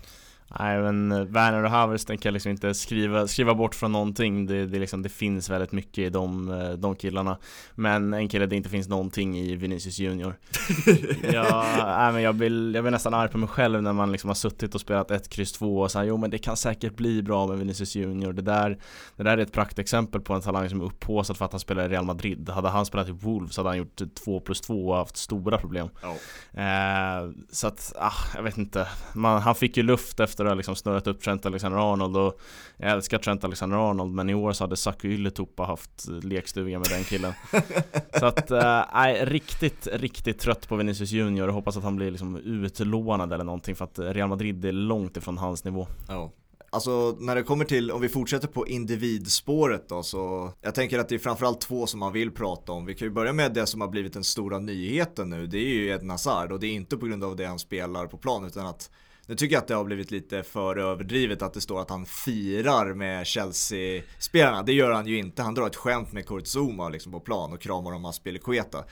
[0.59, 4.45] Nej men eh, Werner och Havertz tänker jag liksom inte skriva, skriva bort från någonting.
[4.45, 7.37] Det, det, liksom, det finns väldigt mycket i de, eh, de killarna.
[7.75, 10.35] Men en kille det inte finns någonting i Vinicius Junior.
[11.33, 14.27] Ja, nej, men jag, blir, jag blir nästan arg på mig själv när man liksom
[14.27, 17.23] har suttit och spelat ett kryss 2 och så jo men det kan säkert bli
[17.23, 18.33] bra med Vinicius Junior.
[18.33, 18.77] Det där,
[19.15, 21.85] det där är ett praktexempel på en talang som är upphaussad för att han spelar
[21.85, 22.49] i Real Madrid.
[22.49, 25.89] Hade han spelat i Wolves hade han gjort 2 plus 2 och haft stora problem.
[26.01, 26.15] Ja.
[26.61, 28.87] Eh, så att, ah, jag vet inte.
[29.13, 32.39] Man, han fick ju luft efter att ha liksom snurrat upp Trent Alexander-Arnold och
[32.77, 37.03] jag älskar Trent Alexander-Arnold men i år så hade Saku Ylätupa haft lekstuga med den
[37.03, 37.33] killen.
[38.19, 42.11] så att, eh, nej, riktigt, riktigt trött på Vinicius Junior och hoppas att han blir
[42.11, 45.87] liksom utlånad eller någonting för att Real Madrid är långt ifrån hans nivå.
[46.07, 46.31] Ja.
[46.73, 51.09] Alltså när det kommer till, om vi fortsätter på individspåret då så Jag tänker att
[51.09, 53.65] det är framförallt två som man vill prata om Vi kan ju börja med det
[53.65, 56.73] som har blivit den stora nyheten nu Det är ju Ed Hazard och det är
[56.73, 58.89] inte på grund av det han spelar på plan utan att
[59.31, 62.05] nu tycker jag att det har blivit lite för överdrivet att det står att han
[62.05, 64.63] firar med Chelsea-spelarna.
[64.63, 67.53] Det gör han ju inte, han drar ett skämt med Kurt Zuma liksom på plan
[67.53, 68.83] och kramar om Aspilicueta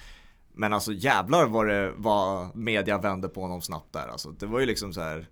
[0.53, 4.31] Men alltså jävlar vad det vad media vände på honom snabbt där alltså.
[4.31, 5.27] Det var ju liksom så här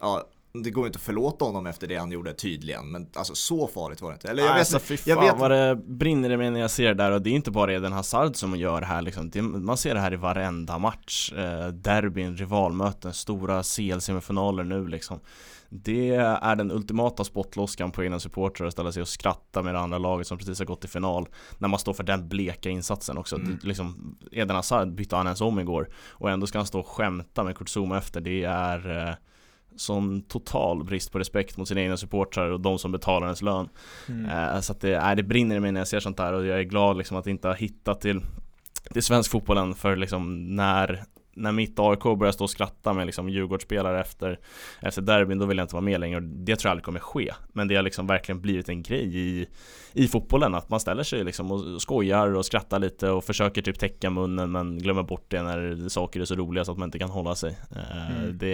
[0.00, 2.90] Ja, det går inte att förlåta honom efter det han gjorde tydligen.
[2.90, 4.28] Men alltså så farligt var det inte.
[4.28, 6.70] Eller jag vet alltså inte, fy jag vet vad det brinner i mig när jag
[6.70, 7.10] ser det där.
[7.10, 9.30] Och det är inte bara Eden Hazard som gör det här liksom.
[9.30, 11.32] det, Man ser det här i varenda match.
[11.32, 15.20] Eh, Derbyn, rivalmöten, stora CL-semifinaler nu liksom.
[15.72, 19.80] Det är den ultimata spottloskan på egna supportrar att ställa sig och skratta med det
[19.80, 23.18] andra laget som precis har gått till final När man står för den bleka insatsen
[23.18, 23.36] också.
[23.36, 23.58] Mm.
[23.62, 25.88] det, liksom, Eden Hazard bytte han ens om igår.
[26.08, 28.20] Och ändå ska han stå och skämta med Kurt Zuma efter.
[28.20, 29.14] Det är eh,
[29.80, 33.68] sån total brist på respekt mot sina egna supportrar och de som betalar ens lön
[34.08, 34.30] Mm.
[34.54, 36.46] Eh, Så att det, äh, det brinner i mig när jag ser sånt där och
[36.46, 38.20] jag är glad liksom att inte ha hittat till,
[38.92, 43.06] till svensk fotboll än för liksom när när mitt AIK börjar stå och skratta med
[43.06, 44.38] liksom Djurgårdsspelare efter,
[44.80, 46.16] efter derbyn, då vill jag inte vara med längre.
[46.16, 47.32] Och Det tror jag aldrig kommer ske.
[47.52, 49.46] Men det har liksom verkligen blivit en grej i,
[49.92, 53.78] i fotbollen, att man ställer sig liksom och skojar och skrattar lite och försöker typ
[53.78, 56.98] täcka munnen men glömmer bort det när saker är så roliga så att man inte
[56.98, 57.58] kan hålla sig.
[57.76, 58.38] Eh, Mm.
[58.38, 58.52] Det,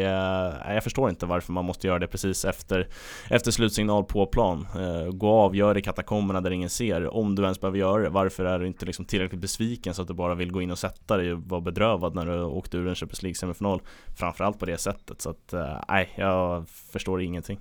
[0.75, 2.89] jag förstår inte varför man måste göra det precis efter,
[3.31, 4.67] efter slutsignal på plan.
[4.77, 7.15] Eh, Gå av, gör det i katakomberna där ingen ser.
[7.17, 10.09] Om du ens behöver göra det, varför är du inte liksom tillräckligt besviken så att
[10.09, 12.89] du bara vill gå in och sätta dig och vara bedrövad när du åkte ur
[12.89, 13.81] en Champions League semifinal?
[14.17, 15.21] Framförallt på det sättet.
[15.21, 17.59] Så att, eh, nej, jag förstår ingenting.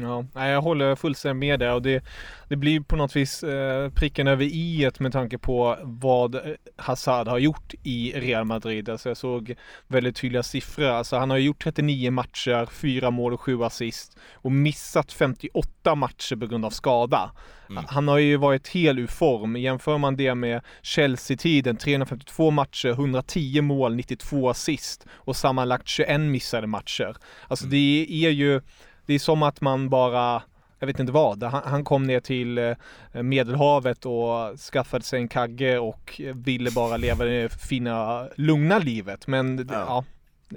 [0.00, 2.04] Ja, jag håller fullständigt med där och det,
[2.48, 6.40] det blir på något vis eh, pricken över i med tanke på vad eh,
[6.76, 8.88] Hazard har gjort i Real Madrid.
[8.88, 9.54] Alltså jag såg
[9.86, 10.86] väldigt tydliga siffror.
[10.86, 16.36] Alltså han har gjort 39 matcher, 4 mål och 7 assist och missat 58 matcher
[16.36, 17.30] på grund av skada.
[17.70, 17.84] Mm.
[17.88, 19.56] Han har ju varit hel ur form.
[19.56, 26.66] Jämför man det med Chelsea-tiden, 352 matcher, 110 mål, 92 assist och sammanlagt 21 missade
[26.66, 27.16] matcher.
[27.48, 27.70] Alltså Mm.
[27.70, 28.60] det är ju
[29.08, 30.42] det är som att man bara
[30.78, 31.42] jag vet inte vad.
[31.42, 32.74] Han, han kom ner till eh,
[33.22, 39.26] Medelhavet och skaffade sig en kagge och ville bara leva det fina, lugna livet.
[39.26, 40.04] Men ja, ja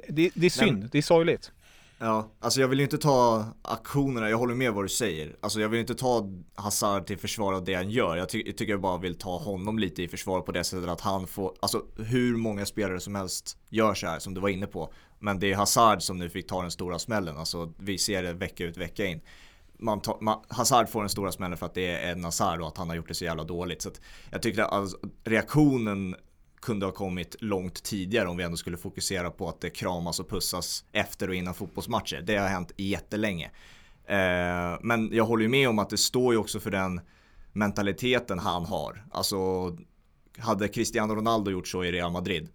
[0.10, 1.52] det, det, är synd, Men, det är sorgligt.
[2.00, 5.36] Ja, alltså jag vill ju inte ta aktionerna, jag håller med vad du säger.
[5.42, 8.18] Alltså jag vill inte ta Hazard till försvar av det han gör.
[8.18, 10.90] Jag, ty jag tycker jag bara vill ta honom lite i försvar på det sättet
[10.90, 14.50] att han får, alltså hur många spelare som helst gör så här som du var
[14.50, 14.94] inne på.
[15.21, 18.34] Men det är Hazard som nu fick ta den stora smällen, alltså vi ser det
[18.34, 19.21] vecka ut vecka in.
[19.77, 22.67] Man tar, man, Hazard får den stora smällen för att det är en Hazard och
[22.67, 23.81] att han har gjort det så jävla dåligt.
[23.81, 23.89] Så
[24.31, 26.15] jag tycker att alltså, reaktionen
[26.62, 30.29] kunde ha kommit långt tidigare om vi ändå skulle fokusera på att det kramas och
[30.29, 32.21] pussas efter och innan fotbollsmatcher.
[32.21, 33.51] Det har hänt jättelänge.
[34.05, 37.01] Eh, men jag håller ju med om att det står ju också för den
[37.53, 39.05] mentaliteten han har.
[39.12, 39.38] Alltså,
[40.38, 42.49] hade Cristiano Ronaldo gjort så i Real Madrid?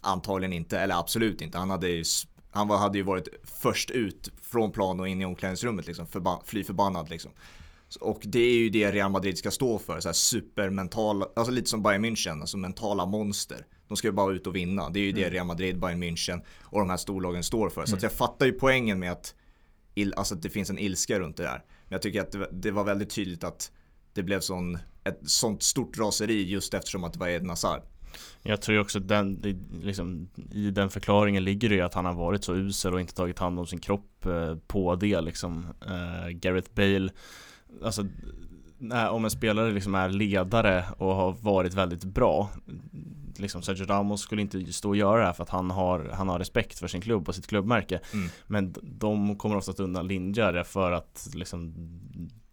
[0.00, 1.58] Antagligen inte, eller absolut inte.
[1.58, 2.04] Han hade ju,
[2.50, 6.64] han hade ju varit först ut från plan och in i omklädningsrummet, liksom, förba, fly
[6.64, 7.30] förbannad liksom.
[8.00, 11.70] Och det är ju det Real Madrid ska stå för, så här supermentala, alltså lite
[11.70, 13.66] som Bayern München, alltså mentala monster.
[13.88, 15.22] De ska ju bara ut och vinna, det är ju mm.
[15.22, 17.86] det Real Madrid, Bayern München och de här storlagen står för.
[17.86, 18.10] Så att mm.
[18.10, 19.34] jag fattar ju poängen med att,
[20.16, 21.64] alltså att det finns en ilska runt det där.
[21.84, 23.72] Men jag tycker att det, det var väldigt tydligt att
[24.12, 27.82] det blev sån, ett sånt stort raseri just eftersom att det var Eden Hazard.
[28.42, 32.14] Jag tror också att den, liksom, i den förklaringen ligger det ju att han har
[32.14, 35.66] varit så usel och inte tagit hand om sin kropp eh, på det liksom.
[35.86, 37.10] Eh, Gareth Bale
[37.82, 38.06] alltså
[39.10, 42.50] om en spelare liksom är ledare och har varit väldigt bra
[43.38, 46.28] liksom Sergio Ramos skulle inte stå och göra det här för att han har, han
[46.28, 48.28] har respekt för sin klubb och sitt klubbmärke mm.
[48.46, 51.74] Men de kommer oftast undan lindrigare för att liksom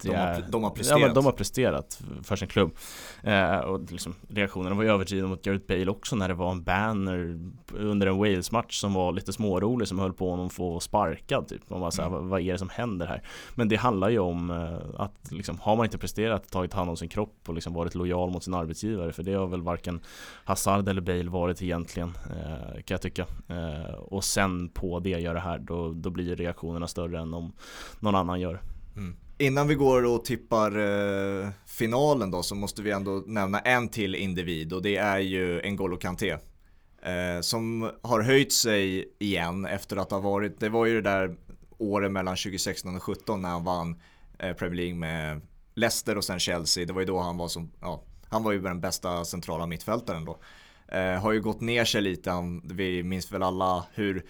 [0.02, 1.00] de har, de har presterat.
[1.00, 2.76] Ja, de har presterat för sin klubb.
[3.22, 6.62] Eh, och liksom, reaktionerna var ju överdrivna mot Gareth Bale också när det var en
[6.62, 7.40] banner
[7.74, 11.70] under en Wales-match som var lite smårolig som höll på honom få sparkad typ.
[11.70, 12.28] Man bara såhär, mm.
[12.28, 13.22] vad, är det som händer här?
[13.54, 16.96] Men det handlar ju om eh, att liksom, har man inte presterat, tagit hand om
[16.96, 20.00] sin kropp och liksom varit lojal mot sin arbetsgivare, för det har väl varken
[20.44, 23.26] Hazard eller Bale varit egentligen, eh, kan jag tycka.
[23.48, 27.52] Eh, och sen på det gör det här, då, då blir reaktionerna större än om
[28.00, 28.60] någon annan gör.
[28.96, 29.16] Mm.
[29.38, 34.14] Innan vi går och tippar eh, finalen då så måste vi ändå nämna en till
[34.14, 36.30] individ och det är ju N'Golo Kanté.
[37.02, 41.36] Eh, som har höjt sig igen efter att ha varit, det var ju det där
[41.78, 44.00] året mellan 2016 och 2017 när han vann
[44.38, 45.40] eh, Premier League med
[45.74, 46.86] Leicester och sen Chelsea.
[46.86, 50.24] Det var ju då han var som, ja, han var ju den bästa centrala mittfältaren
[50.24, 50.38] då.
[50.88, 54.26] Eh, har ju gått ner sig lite, han, vi minns väl alla hur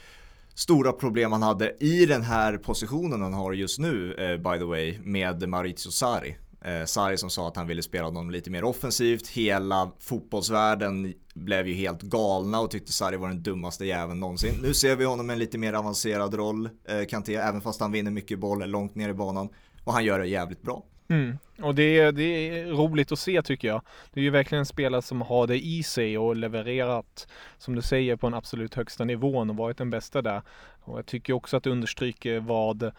[0.56, 4.64] stora problem han hade i den här positionen han har just nu, eh, by the
[4.64, 6.36] way, med Maurizio Sarri.
[6.64, 9.28] Eh, Sarri som sa att han ville spela honom lite mer offensivt.
[9.28, 14.54] Hela fotbollsvärlden blev ju helt galna och tyckte Sarri var den dummaste jäveln någonsin.
[14.62, 17.92] Nu ser vi honom med en lite mer avancerad roll, eh, Kanté, även fast han
[17.92, 19.48] vinner mycket boll långt ner i banan.
[19.84, 20.84] Och han gör det jävligt bra.
[21.08, 21.38] Mm.
[21.62, 23.82] Och det är, det är roligt att se tycker jag.
[24.12, 27.82] Det är ju verkligen en spelare som har det i sig och levererat, som du
[27.82, 30.42] säger, på en absolut högsta nivån och varit den bästa där.
[30.80, 32.92] Och jag tycker också att det understryker vad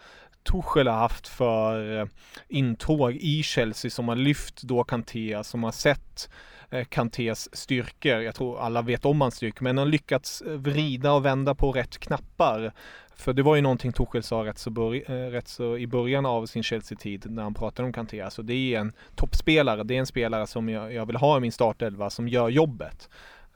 [0.51, 2.05] Tuchel har haft för eh,
[2.47, 6.29] intåg i Chelsea som har lyft då Kanté, som har sett
[6.69, 8.21] eh, Kantés styrkor.
[8.21, 11.71] Jag tror alla vet om hans styrkor, men har lyckats eh, vrida och vända på
[11.71, 12.73] rätt knappar
[13.17, 16.25] för det var ju någonting Tuchel sa rätt så, bör, eh, rätt så i början
[16.25, 18.21] av sin Chelsea-tid när han pratade om Kanté.
[18.21, 21.39] Alltså det är en toppspelare, det är en spelare som jag, jag vill ha i
[21.39, 23.09] min startelva som gör jobbet.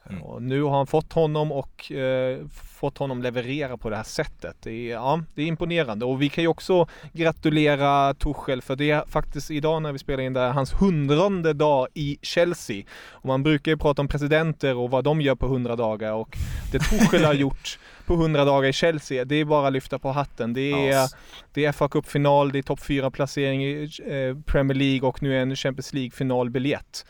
[0.09, 0.21] Mm.
[0.21, 4.55] Och nu har han fått honom och eh, fått honom leverera på det här sättet.
[4.61, 8.91] Det är, ja, det är imponerande och vi kan ju också gratulera Tuchel för det
[8.91, 12.83] är faktiskt idag när vi spelar in det här hans hundrade dag i Chelsea.
[13.09, 16.37] Och man brukar ju prata om presidenter och vad de gör på hundra dagar och
[16.71, 17.79] det Tuchel har gjort
[18.17, 20.53] på 100 dagar i Chelsea, det är bara att lyfta på hatten.
[20.53, 21.15] Det är, yes.
[21.53, 25.55] det är FA Cup-final, det är topp 4-placering i eh, Premier League och nu en
[25.55, 27.05] Champions League-finalbiljett.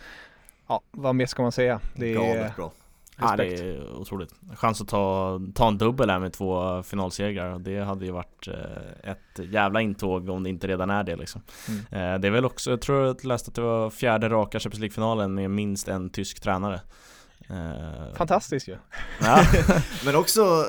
[0.68, 1.80] Ja, vad mer ska man säga?
[1.96, 2.16] Det är...
[2.16, 2.72] Galet bra.
[3.22, 4.34] Ja, det är otroligt.
[4.56, 7.60] Chans att ta, ta en dubbel här med två finalsegrar.
[7.60, 11.42] Det hade ju varit eh, ett jävla intåg om det inte redan är det liksom.
[11.68, 11.80] Mm.
[12.14, 14.80] Eh, det är väl också, jag tror jag läste att det var fjärde raka Champions
[14.80, 16.82] League-finalen med minst en tysk tränare.
[17.52, 18.78] Eh, Fantastiskt ju.
[19.22, 19.46] Ja.
[20.06, 20.66] Men också,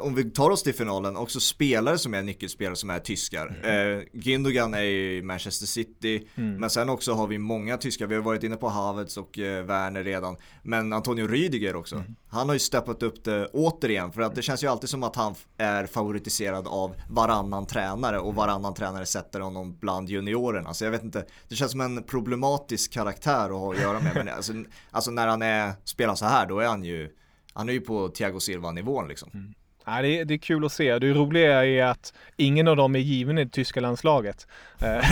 [0.00, 3.60] om vi tar oss till finalen, också spelare som är nyckelspelare som är tyskar.
[3.64, 3.98] Mm.
[3.98, 6.56] Eh, Gündogan är i Manchester City, mm.
[6.60, 8.06] men sen också har vi många tyskar.
[8.06, 10.36] Vi har varit inne på Havertz och eh, Werner redan.
[10.62, 11.96] Men Antonio Rüdiger också.
[11.96, 12.16] Mm.
[12.28, 15.16] Han har ju steppat upp det återigen, för att det känns ju alltid som att
[15.16, 20.74] han är favoritiserad av varannan tränare och varannan tränare sätter honom bland juniorerna.
[20.74, 24.12] Så jag vet inte, det känns som en problematisk karaktär att ha att göra med.
[24.14, 24.52] Men alltså,
[24.90, 25.72] alltså när han är
[26.06, 27.08] spelar så här, då är han ju,
[27.52, 29.30] han är ju på Thiago Silva-nivån liksom.
[29.34, 29.54] Mm.
[29.86, 30.98] Ja, det, är, det är kul att se.
[30.98, 34.46] Det roliga är att ingen av dem är given i det tyska landslaget.
[34.78, 35.04] Eh,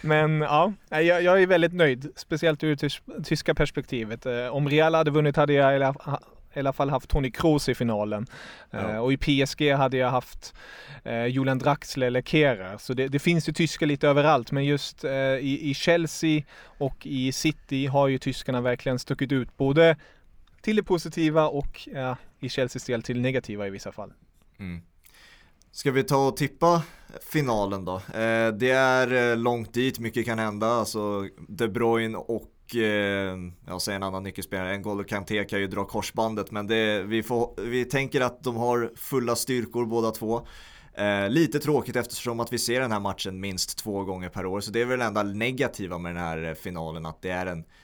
[0.00, 4.26] men ja, jag, jag är väldigt nöjd, speciellt ur det tyska perspektivet.
[4.26, 5.96] Eh, om Real hade vunnit hade jag
[6.54, 8.26] i alla fall haft Toni Kroos i finalen.
[8.70, 8.78] Ja.
[8.78, 10.54] Uh, och i PSG hade jag haft
[11.06, 12.78] uh, Julian Draxler eller Kehrer.
[12.78, 17.06] Så det, det, finns ju tyskar lite överallt, men just uh, i, i, Chelsea och
[17.06, 19.96] i City har ju tyskarna verkligen stuckit ut både
[20.62, 21.88] till det positiva och
[22.40, 24.12] i Chelseas del till det negativa i vissa fall.
[24.58, 24.82] Mm.
[25.72, 26.82] Ska vi ta och tippa
[27.32, 27.96] finalen då?
[27.96, 30.66] Eh, det är långt dit, mycket kan hända.
[30.66, 35.84] Alltså De Bruyne och eh, jag säger en annan nyckelspelare, N'Golo Kanté kan ju dra
[35.84, 40.46] korsbandet men det, vi, får, vi tänker att de har fulla styrkor båda två.
[40.94, 44.60] Eh, lite tråkigt eftersom att vi ser den här matchen minst två gånger per år
[44.60, 47.46] så det är väl det enda negativa med den här eh, finalen att det är
[47.46, 47.79] en Eh,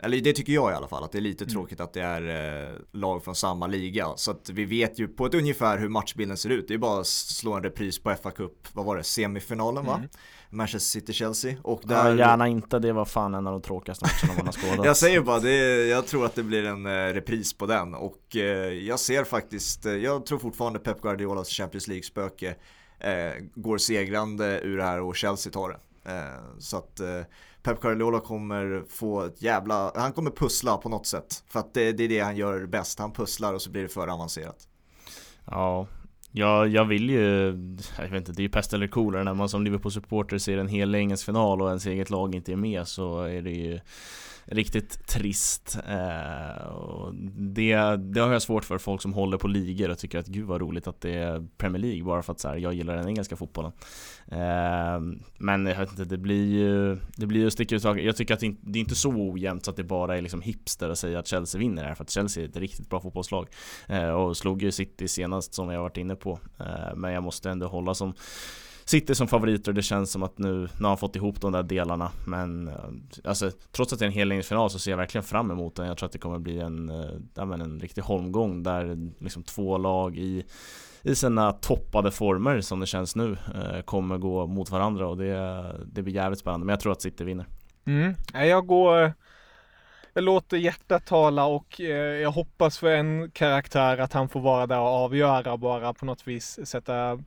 [0.00, 1.52] eller det tycker jag i alla fall, att det är lite mm.
[1.52, 4.08] tråkigt att det är eh, lag från samma liga.
[4.16, 6.68] Så att vi vet ju på ett ungefär hur matchbilden ser ut.
[6.68, 9.94] Det är bara att slå en repris på FA Cup, vad var det, semifinalen va?
[9.94, 10.08] Mm.
[10.50, 11.56] Manchester City-Chelsea.
[11.62, 12.10] Och där...
[12.10, 14.86] Ja, gärna inte, det var fan en av de tråkigaste matcherna man har skådat.
[14.86, 17.94] jag säger bara, det, jag tror att det blir en eh, repris på den.
[17.94, 22.54] Och eh, jag ser faktiskt, eh, jag tror fortfarande Pep Guardiolas Champions League-spöke
[22.98, 25.78] eh, går segrande ur det här och Chelsea tar det.
[26.58, 27.00] så att
[27.64, 31.44] Pep Guardiola kommer få ett jävla, han kommer pussla på något sätt.
[31.48, 33.88] För att det, det är det han gör bäst, han pusslar och så blir det
[33.88, 34.68] för avancerat.
[35.46, 35.86] Ja,
[36.36, 37.46] Ja, jag vill ju,
[37.98, 40.68] jag vet inte, det är ju pest eller kolera när man som Liverpool-supporter ser en
[40.68, 43.80] hel engelsk final och ens eget lag inte är med så är det ju
[44.46, 45.78] riktigt trist.
[45.88, 47.14] Eh, och
[47.54, 50.46] det, det har jag svårt för folk som håller på ligor och tycker att gud
[50.46, 53.08] vad roligt att det är Premier League bara för att så här, jag gillar den
[53.08, 53.72] engelska fotbollen.
[54.26, 55.00] Eh,
[55.38, 58.40] men jag vet inte, det blir ju det blir ju sticka ut Jag tycker att
[58.40, 61.18] det, det är inte så ojämnt så att det bara är liksom hipster att säga
[61.18, 63.48] att Chelsea vinner det här för att Chelsea är ett riktigt bra fotbollslag.
[63.86, 66.38] Eh, och slog ju City senast som jag varit inne på.
[66.94, 68.14] Men jag måste ändå hålla som
[68.84, 71.52] City som favoriter och det känns som att nu, nu har han fått ihop de
[71.52, 72.10] där delarna.
[72.26, 72.74] Men eh,
[73.24, 75.86] alltså, trots att det är en hellängdsfinal så ser jag verkligen fram emot den.
[75.86, 79.42] Jag tror att det kommer bli en, eh, ja, men en riktig holmgång där liksom
[79.42, 80.44] två lag i
[81.06, 85.08] i sina toppade former som det känns nu eh, kommer gå mot varandra.
[85.08, 86.66] Och det, det blir jävligt spännande.
[86.66, 87.46] Men jag tror att City vinner.
[87.86, 88.14] Mm.
[88.32, 89.12] Jag går
[90.14, 91.80] jag låter hjärtat tala och
[92.22, 96.28] jag hoppas för en karaktär att han får vara där och avgöra bara på något
[96.28, 97.18] vis sätta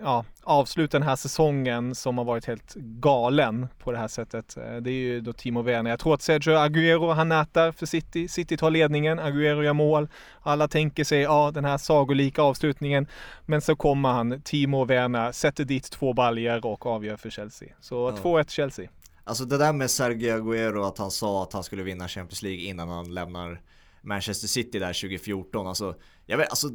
[0.00, 4.56] ja, avsluta den här säsongen som har varit helt galen på det här sättet.
[4.56, 5.90] Eh, det är ju då Timo Werner.
[5.90, 8.28] Jag tror att Sergio Aguero, han nätar för City.
[8.28, 10.08] City tar ledningen, Aguero gör mål.
[10.42, 13.06] Alla tänker sig, ja, den här sagolika avslutningen.
[13.46, 17.68] Men så kommer han, Timo Werner, sätter dit två baljer och avgör för Chelsea.
[17.80, 18.30] Så ja.
[18.30, 18.88] 2-1 Chelsea.
[19.24, 22.60] Alltså det där med Sergio Aguero, att han sa att han skulle vinna Champions League
[22.60, 23.60] innan han lämnar
[24.02, 25.66] Manchester City där 2014.
[25.66, 25.94] Alltså,
[26.26, 26.68] jag vet, alltså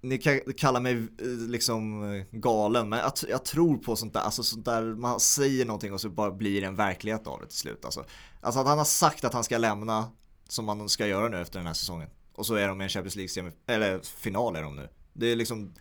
[0.00, 4.20] ni kan kalla mig eh, liksom eh, galen, men jag, jag, tror på sånt där,
[4.20, 7.46] alltså sånt där man säger någonting och så bara blir det en verklighet av det
[7.46, 7.84] till slut.
[7.84, 8.04] Alltså,
[8.40, 10.10] alltså att han har sagt att han ska lämna,
[10.48, 12.08] som han ska göra nu efter den här säsongen.
[12.32, 14.88] Och så är de i en Champions League eller final är de nu.
[15.12, 15.74] Det är liksom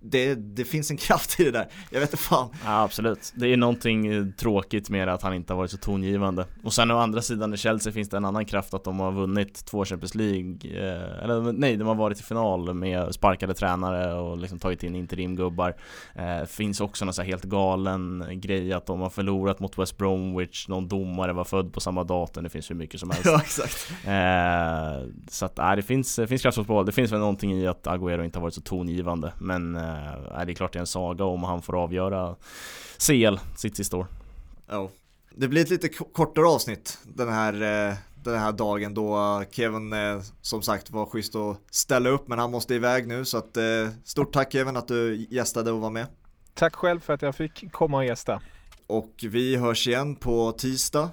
[0.00, 1.68] det, det finns en kraft i det där.
[1.90, 2.48] Jag vet inte fan.
[2.64, 3.32] Ja, absolut.
[3.34, 6.46] Det är någonting eh, tråkigt med att han inte har varit så tongivande.
[6.64, 9.12] Och sen å andra sidan i Chelsea finns det en annan kraft att de har
[9.12, 10.56] vunnit två Champions League.
[10.64, 14.94] Eh, eller nej, de har varit i final med sparkade tränare och liksom tagit in
[14.96, 15.74] interimgubbar.
[16.14, 20.68] Eh, finns också någon så helt galen grej att de har förlorat mot West Bromwich.
[20.68, 22.44] Någon domare var född på samma datum.
[22.44, 23.26] Det finns hur mycket som helst.
[23.26, 23.92] Ja, exakt.
[24.04, 26.86] Eh, så att, nej, det finns, det finns kraftfotboll.
[26.86, 29.32] Det finns väl någonting i att Agüero inte har varit så tongivande.
[29.38, 32.36] Men eh, det är klart det är en saga om han får avgöra
[32.98, 34.06] CL, City Store.
[34.66, 34.90] Ja.
[35.34, 37.94] Det blir ett lite kortare avsnitt den här, eh,
[38.24, 42.50] den här dagen då Kevin eh, som sagt var schysst att ställa upp men han
[42.50, 43.64] måste iväg nu så att eh,
[44.04, 46.06] stort tack Kevin att du gästade och var med.
[46.54, 48.40] Tack själv för att jag fick komma och gästa.
[48.86, 51.10] Och vi hörs igen på tisdag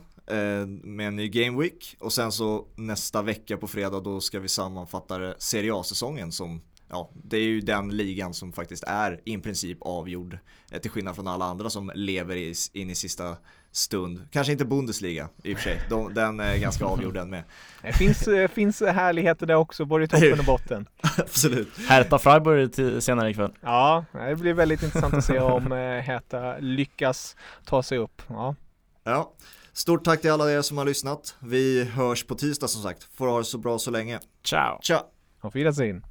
[0.83, 4.47] med en ny Game Week och sen så nästa vecka på fredag då ska vi
[4.47, 9.77] sammanfatta Serie A-säsongen som ja, det är ju den ligan som faktiskt är i princip
[9.81, 10.37] avgjord.
[10.71, 12.35] Eh, till skillnad från alla andra som lever
[12.73, 13.37] in i sista
[13.71, 14.27] stund.
[14.31, 15.81] Kanske inte Bundesliga i och för sig.
[15.89, 17.43] De, den är ganska avgjord den med.
[17.81, 20.87] Det finns, eh, finns härligheter där också, både i toppen och botten.
[21.17, 21.77] Absolut.
[21.77, 23.53] Hertha Freiburg senare ikväll.
[23.61, 27.35] Ja, det blir väldigt intressant att se om eh, Hertha lyckas
[27.65, 28.21] ta sig upp.
[28.27, 28.55] Ja.
[29.03, 29.33] ja.
[29.73, 31.35] Stort tack till alla er som har lyssnat.
[31.39, 33.03] Vi hörs på tisdag som sagt.
[33.03, 34.19] Får ha det så bra så länge.
[34.43, 34.79] Ciao.
[34.81, 35.01] Ciao.
[35.41, 36.06] Auf Wiedersehen.